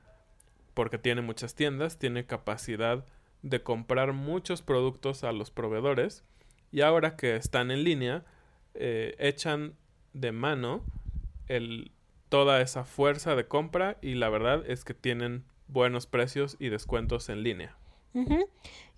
Porque 0.78 0.96
tiene 0.96 1.22
muchas 1.22 1.56
tiendas, 1.56 1.98
tiene 1.98 2.24
capacidad 2.24 3.04
de 3.42 3.64
comprar 3.64 4.12
muchos 4.12 4.62
productos 4.62 5.24
a 5.24 5.32
los 5.32 5.50
proveedores 5.50 6.22
y 6.70 6.82
ahora 6.82 7.16
que 7.16 7.34
están 7.34 7.72
en 7.72 7.82
línea, 7.82 8.24
eh, 8.74 9.16
echan 9.18 9.74
de 10.12 10.30
mano 10.30 10.84
el, 11.48 11.90
toda 12.28 12.60
esa 12.60 12.84
fuerza 12.84 13.34
de 13.34 13.48
compra 13.48 13.98
y 14.02 14.14
la 14.14 14.28
verdad 14.28 14.62
es 14.70 14.84
que 14.84 14.94
tienen 14.94 15.42
buenos 15.66 16.06
precios 16.06 16.56
y 16.60 16.68
descuentos 16.68 17.28
en 17.28 17.42
línea. 17.42 17.76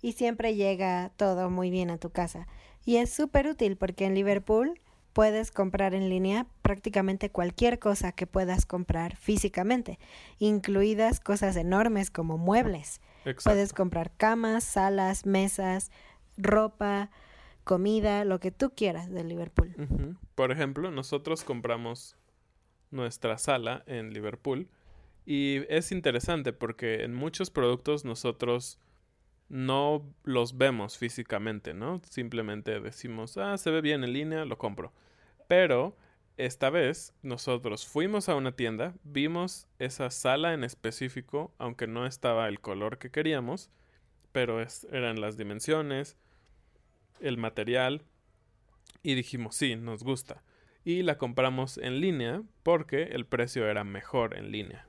Y 0.03 0.11
siempre 0.11 0.53
llega 0.53 1.09
todo 1.17 1.49
muy 1.49 1.71
bien 1.71 1.89
a 1.89 1.97
tu 1.97 2.11
casa. 2.11 2.47
Y 2.85 2.97
es 2.97 3.11
súper 3.11 3.47
útil 3.47 3.75
porque 3.75 4.05
en 4.05 4.13
Liverpool 4.13 4.79
puedes 5.13 5.51
comprar 5.51 5.93
en 5.93 6.09
línea 6.09 6.47
prácticamente 6.61 7.29
cualquier 7.29 7.79
cosa 7.79 8.11
que 8.11 8.27
puedas 8.27 8.65
comprar 8.65 9.15
físicamente, 9.15 9.99
incluidas 10.39 11.19
cosas 11.19 11.55
enormes 11.55 12.11
como 12.11 12.37
muebles. 12.37 13.01
Puedes 13.43 13.73
comprar 13.73 14.11
camas, 14.17 14.63
salas, 14.63 15.25
mesas, 15.25 15.91
ropa, 16.37 17.11
comida, 17.63 18.25
lo 18.25 18.39
que 18.39 18.51
tú 18.51 18.71
quieras 18.75 19.11
de 19.11 19.23
Liverpool. 19.23 19.75
Por 20.35 20.51
ejemplo, 20.51 20.91
nosotros 20.91 21.43
compramos 21.43 22.15
nuestra 22.89 23.37
sala 23.37 23.83
en 23.85 24.13
Liverpool 24.13 24.69
y 25.25 25.61
es 25.69 25.91
interesante 25.91 26.51
porque 26.53 27.03
en 27.03 27.13
muchos 27.13 27.51
productos 27.51 28.05
nosotros 28.05 28.79
no 29.51 30.09
los 30.23 30.57
vemos 30.57 30.97
físicamente, 30.97 31.73
¿no? 31.73 32.01
Simplemente 32.09 32.79
decimos, 32.79 33.37
ah, 33.37 33.57
se 33.57 33.69
ve 33.69 33.81
bien 33.81 34.05
en 34.05 34.13
línea, 34.13 34.45
lo 34.45 34.57
compro. 34.57 34.93
Pero 35.49 35.97
esta 36.37 36.69
vez 36.69 37.13
nosotros 37.21 37.85
fuimos 37.85 38.29
a 38.29 38.35
una 38.35 38.53
tienda, 38.53 38.93
vimos 39.03 39.67
esa 39.77 40.09
sala 40.09 40.53
en 40.53 40.63
específico, 40.63 41.53
aunque 41.57 41.85
no 41.85 42.05
estaba 42.05 42.47
el 42.47 42.61
color 42.61 42.97
que 42.97 43.11
queríamos, 43.11 43.69
pero 44.31 44.65
eran 44.89 45.19
las 45.19 45.35
dimensiones, 45.35 46.15
el 47.19 47.37
material, 47.37 48.05
y 49.03 49.15
dijimos, 49.15 49.55
sí, 49.55 49.75
nos 49.75 50.01
gusta. 50.01 50.43
Y 50.85 51.03
la 51.03 51.17
compramos 51.17 51.77
en 51.77 51.99
línea 51.99 52.41
porque 52.63 53.03
el 53.03 53.25
precio 53.25 53.69
era 53.69 53.83
mejor 53.83 54.37
en 54.37 54.49
línea. 54.51 54.87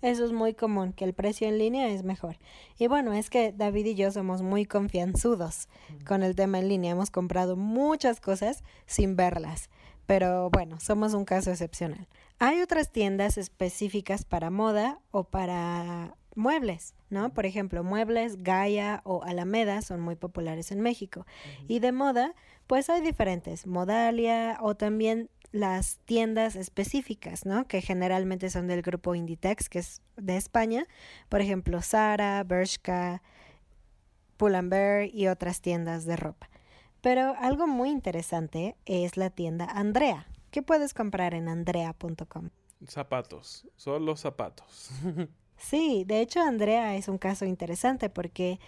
Eso 0.00 0.24
es 0.24 0.32
muy 0.32 0.54
común, 0.54 0.92
que 0.92 1.04
el 1.04 1.12
precio 1.12 1.46
en 1.46 1.58
línea 1.58 1.88
es 1.88 2.04
mejor. 2.04 2.38
Y 2.78 2.86
bueno, 2.86 3.12
es 3.12 3.28
que 3.28 3.52
David 3.52 3.86
y 3.86 3.94
yo 3.94 4.10
somos 4.10 4.42
muy 4.42 4.64
confianzudos 4.64 5.68
con 6.06 6.22
el 6.22 6.34
tema 6.34 6.58
en 6.58 6.68
línea. 6.68 6.92
Hemos 6.92 7.10
comprado 7.10 7.56
muchas 7.56 8.20
cosas 8.20 8.64
sin 8.86 9.14
verlas. 9.14 9.68
Pero 10.06 10.50
bueno, 10.50 10.80
somos 10.80 11.14
un 11.14 11.24
caso 11.24 11.50
excepcional. 11.50 12.08
Hay 12.38 12.60
otras 12.60 12.90
tiendas 12.90 13.38
específicas 13.38 14.24
para 14.24 14.50
moda 14.50 14.98
o 15.10 15.24
para 15.24 16.16
muebles, 16.34 16.94
¿no? 17.10 17.32
Por 17.32 17.46
ejemplo, 17.46 17.84
muebles 17.84 18.42
Gaia 18.42 19.00
o 19.04 19.22
Alameda 19.22 19.82
son 19.82 20.00
muy 20.00 20.16
populares 20.16 20.72
en 20.72 20.80
México. 20.80 21.26
Y 21.68 21.78
de 21.78 21.92
moda, 21.92 22.34
pues 22.66 22.90
hay 22.90 23.00
diferentes, 23.00 23.66
Modalia 23.66 24.58
o 24.60 24.74
también 24.74 25.28
las 25.52 25.98
tiendas 26.06 26.56
específicas, 26.56 27.44
¿no? 27.44 27.66
Que 27.68 27.82
generalmente 27.82 28.50
son 28.50 28.66
del 28.66 28.82
grupo 28.82 29.14
Inditex, 29.14 29.68
que 29.68 29.78
es 29.80 30.00
de 30.16 30.36
España. 30.36 30.86
Por 31.28 31.42
ejemplo, 31.42 31.80
Zara, 31.82 32.42
Bershka, 32.42 33.22
Pull&Bear 34.38 35.08
y 35.12 35.28
otras 35.28 35.60
tiendas 35.60 36.06
de 36.06 36.16
ropa. 36.16 36.48
Pero 37.02 37.34
algo 37.38 37.66
muy 37.66 37.90
interesante 37.90 38.76
es 38.86 39.16
la 39.16 39.30
tienda 39.30 39.66
Andrea. 39.66 40.26
¿Qué 40.50 40.62
puedes 40.62 40.94
comprar 40.94 41.34
en 41.34 41.48
andrea.com? 41.48 42.50
Zapatos, 42.86 43.66
solo 43.76 44.16
zapatos. 44.16 44.90
sí, 45.56 46.04
de 46.06 46.20
hecho 46.20 46.40
Andrea 46.40 46.96
es 46.96 47.08
un 47.08 47.18
caso 47.18 47.44
interesante 47.44 48.08
porque 48.08 48.58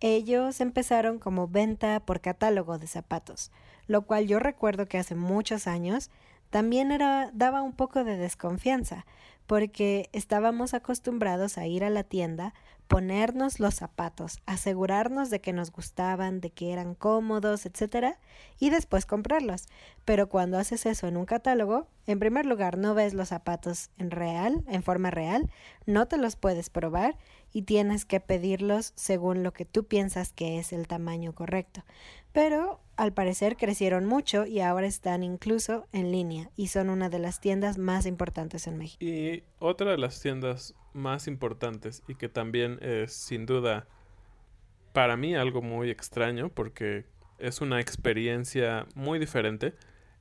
ellos 0.00 0.60
empezaron 0.60 1.18
como 1.18 1.48
venta 1.48 2.00
por 2.00 2.20
catálogo 2.20 2.78
de 2.78 2.86
zapatos, 2.86 3.50
lo 3.86 4.02
cual 4.02 4.26
yo 4.26 4.38
recuerdo 4.38 4.86
que 4.86 4.98
hace 4.98 5.14
muchos 5.14 5.66
años 5.66 6.10
también 6.50 6.92
era, 6.92 7.30
daba 7.32 7.62
un 7.62 7.72
poco 7.72 8.04
de 8.04 8.16
desconfianza, 8.16 9.06
porque 9.46 10.10
estábamos 10.12 10.74
acostumbrados 10.74 11.56
a 11.56 11.66
ir 11.66 11.82
a 11.82 11.90
la 11.90 12.04
tienda, 12.04 12.52
ponernos 12.88 13.60
los 13.60 13.74
zapatos, 13.74 14.40
asegurarnos 14.46 15.28
de 15.28 15.40
que 15.40 15.52
nos 15.52 15.70
gustaban, 15.70 16.40
de 16.40 16.50
que 16.50 16.72
eran 16.72 16.94
cómodos, 16.94 17.66
etcétera, 17.66 18.18
y 18.58 18.70
después 18.70 19.04
comprarlos. 19.04 19.66
Pero 20.06 20.30
cuando 20.30 20.58
haces 20.58 20.86
eso 20.86 21.06
en 21.06 21.18
un 21.18 21.26
catálogo, 21.26 21.86
en 22.06 22.18
primer 22.18 22.46
lugar 22.46 22.78
no 22.78 22.94
ves 22.94 23.12
los 23.12 23.28
zapatos 23.28 23.90
en 23.98 24.10
real, 24.10 24.64
en 24.68 24.82
forma 24.82 25.10
real, 25.10 25.50
no 25.84 26.08
te 26.08 26.16
los 26.16 26.36
puedes 26.36 26.70
probar 26.70 27.16
y 27.52 27.62
tienes 27.62 28.06
que 28.06 28.20
pedirlos 28.20 28.92
según 28.96 29.42
lo 29.42 29.52
que 29.52 29.66
tú 29.66 29.84
piensas 29.84 30.32
que 30.32 30.58
es 30.58 30.72
el 30.72 30.88
tamaño 30.88 31.34
correcto. 31.34 31.84
Pero 32.38 32.80
al 32.96 33.12
parecer 33.12 33.56
crecieron 33.56 34.06
mucho 34.06 34.46
y 34.46 34.60
ahora 34.60 34.86
están 34.86 35.24
incluso 35.24 35.88
en 35.90 36.12
línea 36.12 36.52
y 36.54 36.68
son 36.68 36.88
una 36.88 37.08
de 37.08 37.18
las 37.18 37.40
tiendas 37.40 37.78
más 37.78 38.06
importantes 38.06 38.68
en 38.68 38.78
México. 38.78 39.04
Y 39.04 39.42
otra 39.58 39.90
de 39.90 39.98
las 39.98 40.20
tiendas 40.20 40.76
más 40.92 41.26
importantes 41.26 42.04
y 42.06 42.14
que 42.14 42.28
también 42.28 42.78
es 42.80 43.12
sin 43.12 43.44
duda 43.44 43.88
para 44.92 45.16
mí 45.16 45.34
algo 45.34 45.62
muy 45.62 45.90
extraño 45.90 46.48
porque 46.48 47.06
es 47.40 47.60
una 47.60 47.80
experiencia 47.80 48.86
muy 48.94 49.18
diferente 49.18 49.74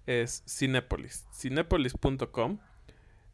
es 0.07 0.43
Cinepolis. 0.47 1.27
Cinepolis.com 1.31 2.57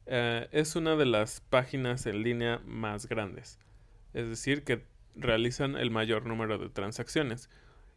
eh, 0.07 0.49
es 0.51 0.75
una 0.75 0.97
de 0.97 1.05
las 1.05 1.39
páginas 1.39 2.05
en 2.05 2.21
línea 2.21 2.59
más 2.65 3.07
grandes 3.07 3.59
es 4.13 4.27
decir, 4.27 4.65
que 4.65 4.83
realizan 5.15 5.77
el 5.77 5.89
mayor 5.89 6.25
número 6.25 6.57
de 6.57 6.69
transacciones. 6.69 7.49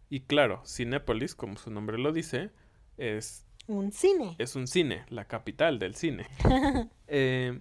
Y 0.08 0.20
claro, 0.20 0.62
Cinépolis, 0.66 1.34
como 1.34 1.56
su 1.56 1.70
nombre 1.70 1.98
lo 1.98 2.12
dice, 2.12 2.50
es... 2.96 3.44
Un 3.66 3.90
cine. 3.92 4.36
Es 4.38 4.54
un 4.54 4.66
cine, 4.66 5.04
la 5.08 5.26
capital 5.26 5.78
del 5.78 5.94
cine. 5.94 6.26
Eh, 7.08 7.60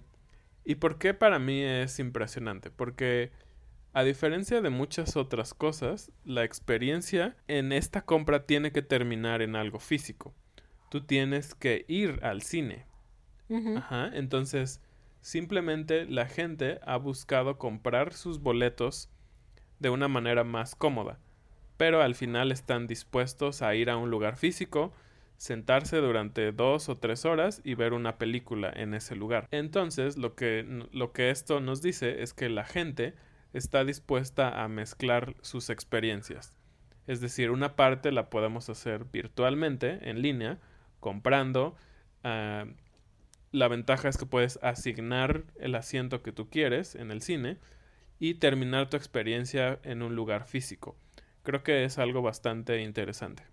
¿Y 0.64 0.74
por 0.74 0.98
qué 0.98 1.14
para 1.14 1.38
mí 1.38 1.62
es 1.62 2.00
impresionante? 2.00 2.72
Porque 2.72 3.30
a 3.92 4.02
diferencia 4.02 4.60
de 4.60 4.70
muchas 4.70 5.16
otras 5.16 5.54
cosas, 5.54 6.10
la 6.24 6.42
experiencia 6.42 7.36
en 7.46 7.70
esta 7.70 8.02
compra 8.02 8.44
tiene 8.44 8.72
que 8.72 8.82
terminar 8.82 9.42
en 9.42 9.54
algo 9.54 9.78
físico. 9.78 10.34
Tú 10.90 11.02
tienes 11.02 11.54
que 11.54 11.84
ir 11.86 12.18
al 12.24 12.42
cine. 12.42 12.86
Ajá, 13.76 14.10
entonces 14.14 14.80
Simplemente 15.26 16.06
la 16.06 16.26
gente 16.26 16.78
ha 16.86 16.96
buscado 16.98 17.58
comprar 17.58 18.12
sus 18.12 18.38
boletos 18.38 19.10
de 19.80 19.90
una 19.90 20.06
manera 20.06 20.44
más 20.44 20.76
cómoda, 20.76 21.18
pero 21.76 22.02
al 22.02 22.14
final 22.14 22.52
están 22.52 22.86
dispuestos 22.86 23.62
a 23.62 23.74
ir 23.74 23.90
a 23.90 23.96
un 23.96 24.10
lugar 24.10 24.36
físico, 24.36 24.92
sentarse 25.36 25.98
durante 25.98 26.52
dos 26.52 26.88
o 26.88 26.96
tres 26.96 27.24
horas 27.24 27.60
y 27.64 27.74
ver 27.74 27.92
una 27.92 28.18
película 28.18 28.72
en 28.74 28.94
ese 28.94 29.16
lugar. 29.16 29.46
Entonces, 29.50 30.16
lo 30.16 30.34
que, 30.34 30.64
lo 30.92 31.12
que 31.12 31.30
esto 31.30 31.60
nos 31.60 31.82
dice 31.82 32.22
es 32.22 32.32
que 32.32 32.48
la 32.48 32.64
gente 32.64 33.14
está 33.52 33.84
dispuesta 33.84 34.62
a 34.62 34.68
mezclar 34.68 35.34
sus 35.42 35.70
experiencias. 35.70 36.56
Es 37.06 37.20
decir, 37.20 37.50
una 37.50 37.76
parte 37.76 38.12
la 38.12 38.30
podemos 38.30 38.68
hacer 38.68 39.04
virtualmente, 39.04 40.10
en 40.10 40.22
línea, 40.22 40.58
comprando, 41.00 41.76
ah, 42.24 42.66
la 43.52 43.68
ventaja 43.68 44.08
es 44.08 44.18
que 44.18 44.26
puedes 44.26 44.58
asignar 44.62 45.44
el 45.60 45.74
asiento 45.74 46.22
que 46.22 46.32
tú 46.32 46.50
quieres 46.50 46.94
en 46.94 47.10
el 47.10 47.22
cine 47.22 47.58
y 48.18 48.34
terminar 48.34 48.90
tu 48.90 48.96
experiencia 48.96 49.78
en 49.82 50.02
un 50.02 50.16
lugar 50.16 50.46
físico. 50.46 50.96
Creo 51.46 51.62
que 51.62 51.84
es 51.84 51.96
algo 51.98 52.22
bastante 52.22 52.82
interesante. 52.82 53.44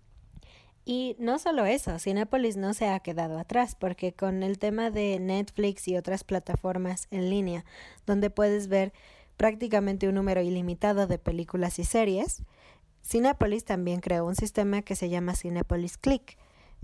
Y 0.84 1.14
no 1.20 1.38
solo 1.38 1.64
eso, 1.64 2.00
Cinepolis 2.00 2.56
no 2.56 2.74
se 2.74 2.88
ha 2.88 2.98
quedado 2.98 3.38
atrás, 3.38 3.76
porque 3.76 4.12
con 4.12 4.42
el 4.42 4.58
tema 4.58 4.90
de 4.90 5.20
Netflix 5.20 5.86
y 5.86 5.96
otras 5.96 6.24
plataformas 6.24 7.06
en 7.12 7.30
línea, 7.30 7.64
donde 8.04 8.30
puedes 8.30 8.66
ver 8.66 8.92
prácticamente 9.36 10.08
un 10.08 10.16
número 10.16 10.42
ilimitado 10.42 11.06
de 11.06 11.20
películas 11.20 11.78
y 11.78 11.84
series, 11.84 12.42
Cinepolis 13.04 13.64
también 13.64 14.00
creó 14.00 14.26
un 14.26 14.34
sistema 14.34 14.82
que 14.82 14.96
se 14.96 15.08
llama 15.08 15.36
Cinepolis 15.36 15.96
Click, 15.96 16.36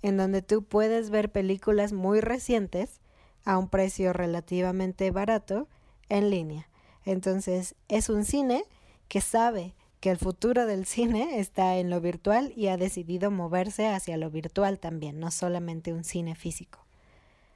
en 0.02 0.16
donde 0.16 0.42
tú 0.42 0.62
puedes 0.62 1.10
ver 1.10 1.32
películas 1.32 1.92
muy 1.92 2.20
recientes 2.20 3.00
a 3.44 3.58
un 3.58 3.68
precio 3.68 4.12
relativamente 4.12 5.10
barato 5.10 5.66
en 6.08 6.30
línea. 6.30 6.68
Entonces 7.04 7.74
es 7.88 8.10
un 8.10 8.24
cine 8.24 8.62
que 9.08 9.20
sabe 9.20 9.74
que 10.00 10.10
el 10.10 10.16
futuro 10.16 10.66
del 10.66 10.86
cine 10.86 11.38
está 11.38 11.76
en 11.76 11.90
lo 11.90 12.00
virtual 12.00 12.52
y 12.56 12.68
ha 12.68 12.76
decidido 12.76 13.30
moverse 13.30 13.88
hacia 13.88 14.16
lo 14.16 14.30
virtual 14.30 14.78
también, 14.78 15.20
no 15.20 15.30
solamente 15.30 15.92
un 15.92 16.04
cine 16.04 16.34
físico. 16.34 16.80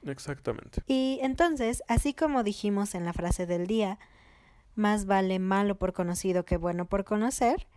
Exactamente. 0.05 0.83
Y 0.87 1.19
entonces, 1.21 1.83
así 1.87 2.13
como 2.13 2.43
dijimos 2.43 2.93
en 2.93 3.05
la 3.05 3.13
frase 3.13 3.47
del 3.47 3.65
día, 3.65 3.97
más 4.75 5.05
vale 5.05 5.39
malo 5.39 5.75
por 5.75 5.93
conocido 5.93 6.45
que 6.45 6.57
bueno 6.57 6.85
por 6.85 7.03
conocer, 7.03 7.67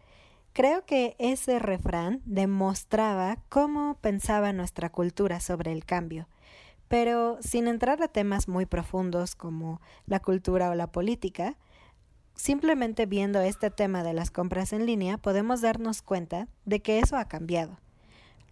creo 0.53 0.85
que 0.85 1.17
ese 1.19 1.59
refrán 1.59 2.21
demostraba 2.27 3.39
cómo 3.49 3.97
pensaba 4.01 4.53
nuestra 4.53 4.91
cultura 4.91 5.41
sobre 5.41 5.73
el 5.73 5.87
cambio. 5.87 6.29
Pero 6.89 7.39
sin 7.41 7.69
entrar 7.69 8.03
a 8.03 8.09
temas 8.09 8.49
muy 8.49 8.67
profundos 8.67 9.35
como 9.35 9.81
la 10.07 10.21
cultura 10.21 10.71
o 10.71 10.75
la 10.75 10.87
política, 10.89 11.57
simplemente 12.39 13.05
viendo 13.05 13.41
este 13.43 13.71
tema 13.71 14.03
de 14.03 14.15
las 14.15 14.31
compras 14.31 14.73
en 14.73 14.87
línea 14.87 15.19
podemos 15.19 15.61
darnos 15.61 16.01
cuenta 16.01 16.49
de 16.65 16.81
que 16.81 17.01
eso 17.01 17.19
ha 17.19 17.27
cambiado. 17.29 17.79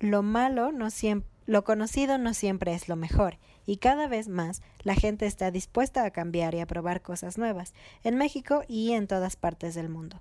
Lo 0.01 0.23
malo 0.23 0.73
no 0.73 0.91
siempre 0.91 1.31
lo 1.47 1.63
conocido 1.63 2.19
no 2.19 2.35
siempre 2.35 2.75
es 2.75 2.89
lo 2.89 2.97
mejor, 2.97 3.39
y 3.67 3.77
cada 3.77 4.09
vez 4.09 4.27
más 4.29 4.63
la 4.83 4.97
gente 4.97 5.27
está 5.27 5.53
dispuesta 5.53 6.05
a 6.05 6.11
cambiar 6.11 6.57
y 6.57 6.61
a 6.61 6.67
probar 6.67 7.03
cosas 7.03 7.39
nuevas, 7.39 7.73
en 8.03 8.17
México 8.17 8.63
y 8.67 8.93
en 8.93 9.07
todas 9.07 9.37
partes 9.37 9.77
del 9.77 9.89
mundo. 9.89 10.19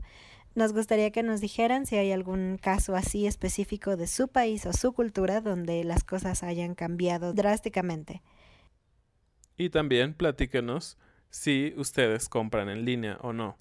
Nos 0.54 0.72
gustaría 0.72 1.12
que 1.12 1.24
nos 1.24 1.42
dijeran 1.42 1.88
si 1.88 1.98
hay 1.98 2.12
algún 2.12 2.58
caso 2.62 2.96
así 2.96 3.26
específico 3.26 3.98
de 3.98 4.06
su 4.06 4.28
país 4.28 4.68
o 4.68 4.74
su 4.74 4.94
cultura 4.94 5.42
donde 5.42 5.84
las 5.84 6.04
cosas 6.04 6.44
hayan 6.44 6.76
cambiado 6.76 7.34
drásticamente. 7.34 8.22
Y 9.58 9.70
también 9.70 10.14
platíquenos 10.14 10.98
si 11.36 11.74
ustedes 11.76 12.30
compran 12.30 12.70
en 12.70 12.86
línea 12.86 13.18
o 13.20 13.34
no. 13.34 13.58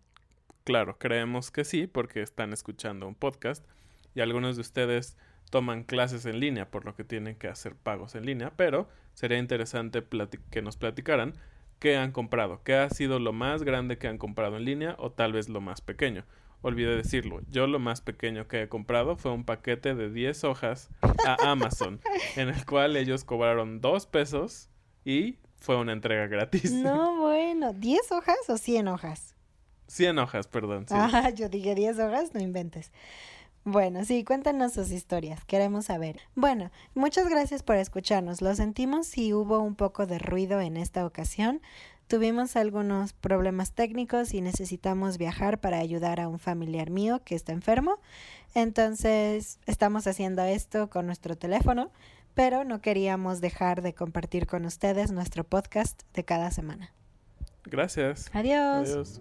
Claro, 0.63 0.97
creemos 0.97 1.51
que 1.51 1.65
sí 1.65 1.89
porque 1.89 2.23
están 2.23 2.53
escuchando 2.53 3.09
un 3.09 3.17
podcast 3.17 3.67
y 4.15 4.21
algunos 4.21 4.55
de 4.55 4.61
ustedes 4.61 5.17
toman 5.51 5.83
clases 5.83 6.25
en 6.25 6.39
línea, 6.39 6.71
por 6.71 6.85
lo 6.85 6.95
que 6.95 7.03
tienen 7.03 7.35
que 7.35 7.49
hacer 7.49 7.75
pagos 7.75 8.15
en 8.15 8.27
línea, 8.27 8.53
pero 8.57 8.89
sería 9.13 9.39
interesante 9.39 10.05
que 10.53 10.63
nos 10.63 10.77
platicaran 10.77 11.35
qué 11.81 11.97
han 11.97 12.13
comprado, 12.13 12.63
qué 12.63 12.77
ha 12.77 12.89
sido 12.91 13.19
lo 13.19 13.33
más 13.33 13.65
grande 13.65 13.99
que 13.99 14.07
han 14.07 14.19
comprado 14.19 14.57
en 14.57 14.65
línea 14.65 14.95
o 15.01 15.11
tal 15.11 15.33
vez 15.33 15.49
lo 15.49 15.61
más 15.61 15.81
pequeño. 15.81 16.25
Olvidé 16.63 16.95
decirlo, 16.95 17.41
yo 17.51 17.67
lo 17.67 17.81
más 17.81 18.01
pequeño 18.03 18.47
que 18.47 18.63
he 18.63 18.69
comprado 18.69 19.17
fue 19.17 19.33
un 19.33 19.45
paquete 19.45 19.97
de 19.97 20.11
10 20.11 20.45
hojas 20.45 20.91
a 21.27 21.51
Amazon, 21.51 22.01
en 22.37 22.51
el 22.51 22.65
cual 22.67 22.97
ellos 22.97 23.25
cobraron 23.25 23.81
2 23.81 24.07
pesos 24.07 24.71
y 25.05 25.39
fue 25.65 25.77
una 25.77 25.93
entrega 25.93 26.27
gratis. 26.27 26.73
No, 26.73 27.17
bueno, 27.21 27.73
¿10 27.73 28.13
hojas 28.13 28.37
o 28.49 28.59
100 28.59 28.89
hojas? 28.89 29.35
100 29.89 30.19
hojas, 30.19 30.47
perdón. 30.47 30.87
Ah, 30.91 31.31
yo 31.35 31.49
dije 31.49 31.75
10 31.75 31.99
hojas, 31.99 32.35
no 32.35 32.41
inventes. 32.41 32.93
Bueno, 33.65 34.05
sí, 34.05 34.25
cuéntanos 34.25 34.75
sus 34.75 34.91
historias, 34.91 35.43
queremos 35.47 35.87
saber. 35.87 36.21
Bueno, 36.35 36.71
muchas 36.95 37.31
gracias 37.31 37.63
por 37.63 37.77
escucharnos. 37.77 38.43
Lo 38.43 38.55
sentimos 38.55 39.07
si 39.07 39.33
hubo 39.33 39.61
un 39.61 39.75
poco 39.75 40.05
de 40.05 40.19
ruido 40.19 40.61
en 40.61 40.77
esta 40.77 41.07
ocasión. 41.07 41.63
Tuvimos 42.07 42.57
algunos 42.57 43.15
problemas 43.15 43.73
técnicos 43.73 44.35
y 44.35 44.43
necesitamos 44.43 45.17
viajar 45.17 45.61
para 45.61 45.79
ayudar 45.79 46.21
a 46.21 46.29
un 46.29 46.39
familiar 46.39 46.91
mío 46.91 47.23
que 47.25 47.35
está 47.35 47.53
enfermo. 47.53 48.01
Entonces, 48.55 49.59
estamos 49.65 50.07
haciendo 50.07 50.43
esto 50.43 50.91
con 50.91 51.07
nuestro 51.07 51.35
teléfono, 51.37 51.91
pero 52.35 52.65
no 52.65 52.81
queríamos 52.81 53.41
dejar 53.41 53.83
de 53.83 53.95
compartir 53.95 54.47
con 54.47 54.65
ustedes 54.65 55.11
nuestro 55.13 55.45
podcast 55.45 56.03
de 56.13 56.25
cada 56.25 56.51
semana. 56.51 56.93
Gracias. 57.65 58.31
Adiós. 58.33 58.91
Adiós. 58.91 59.21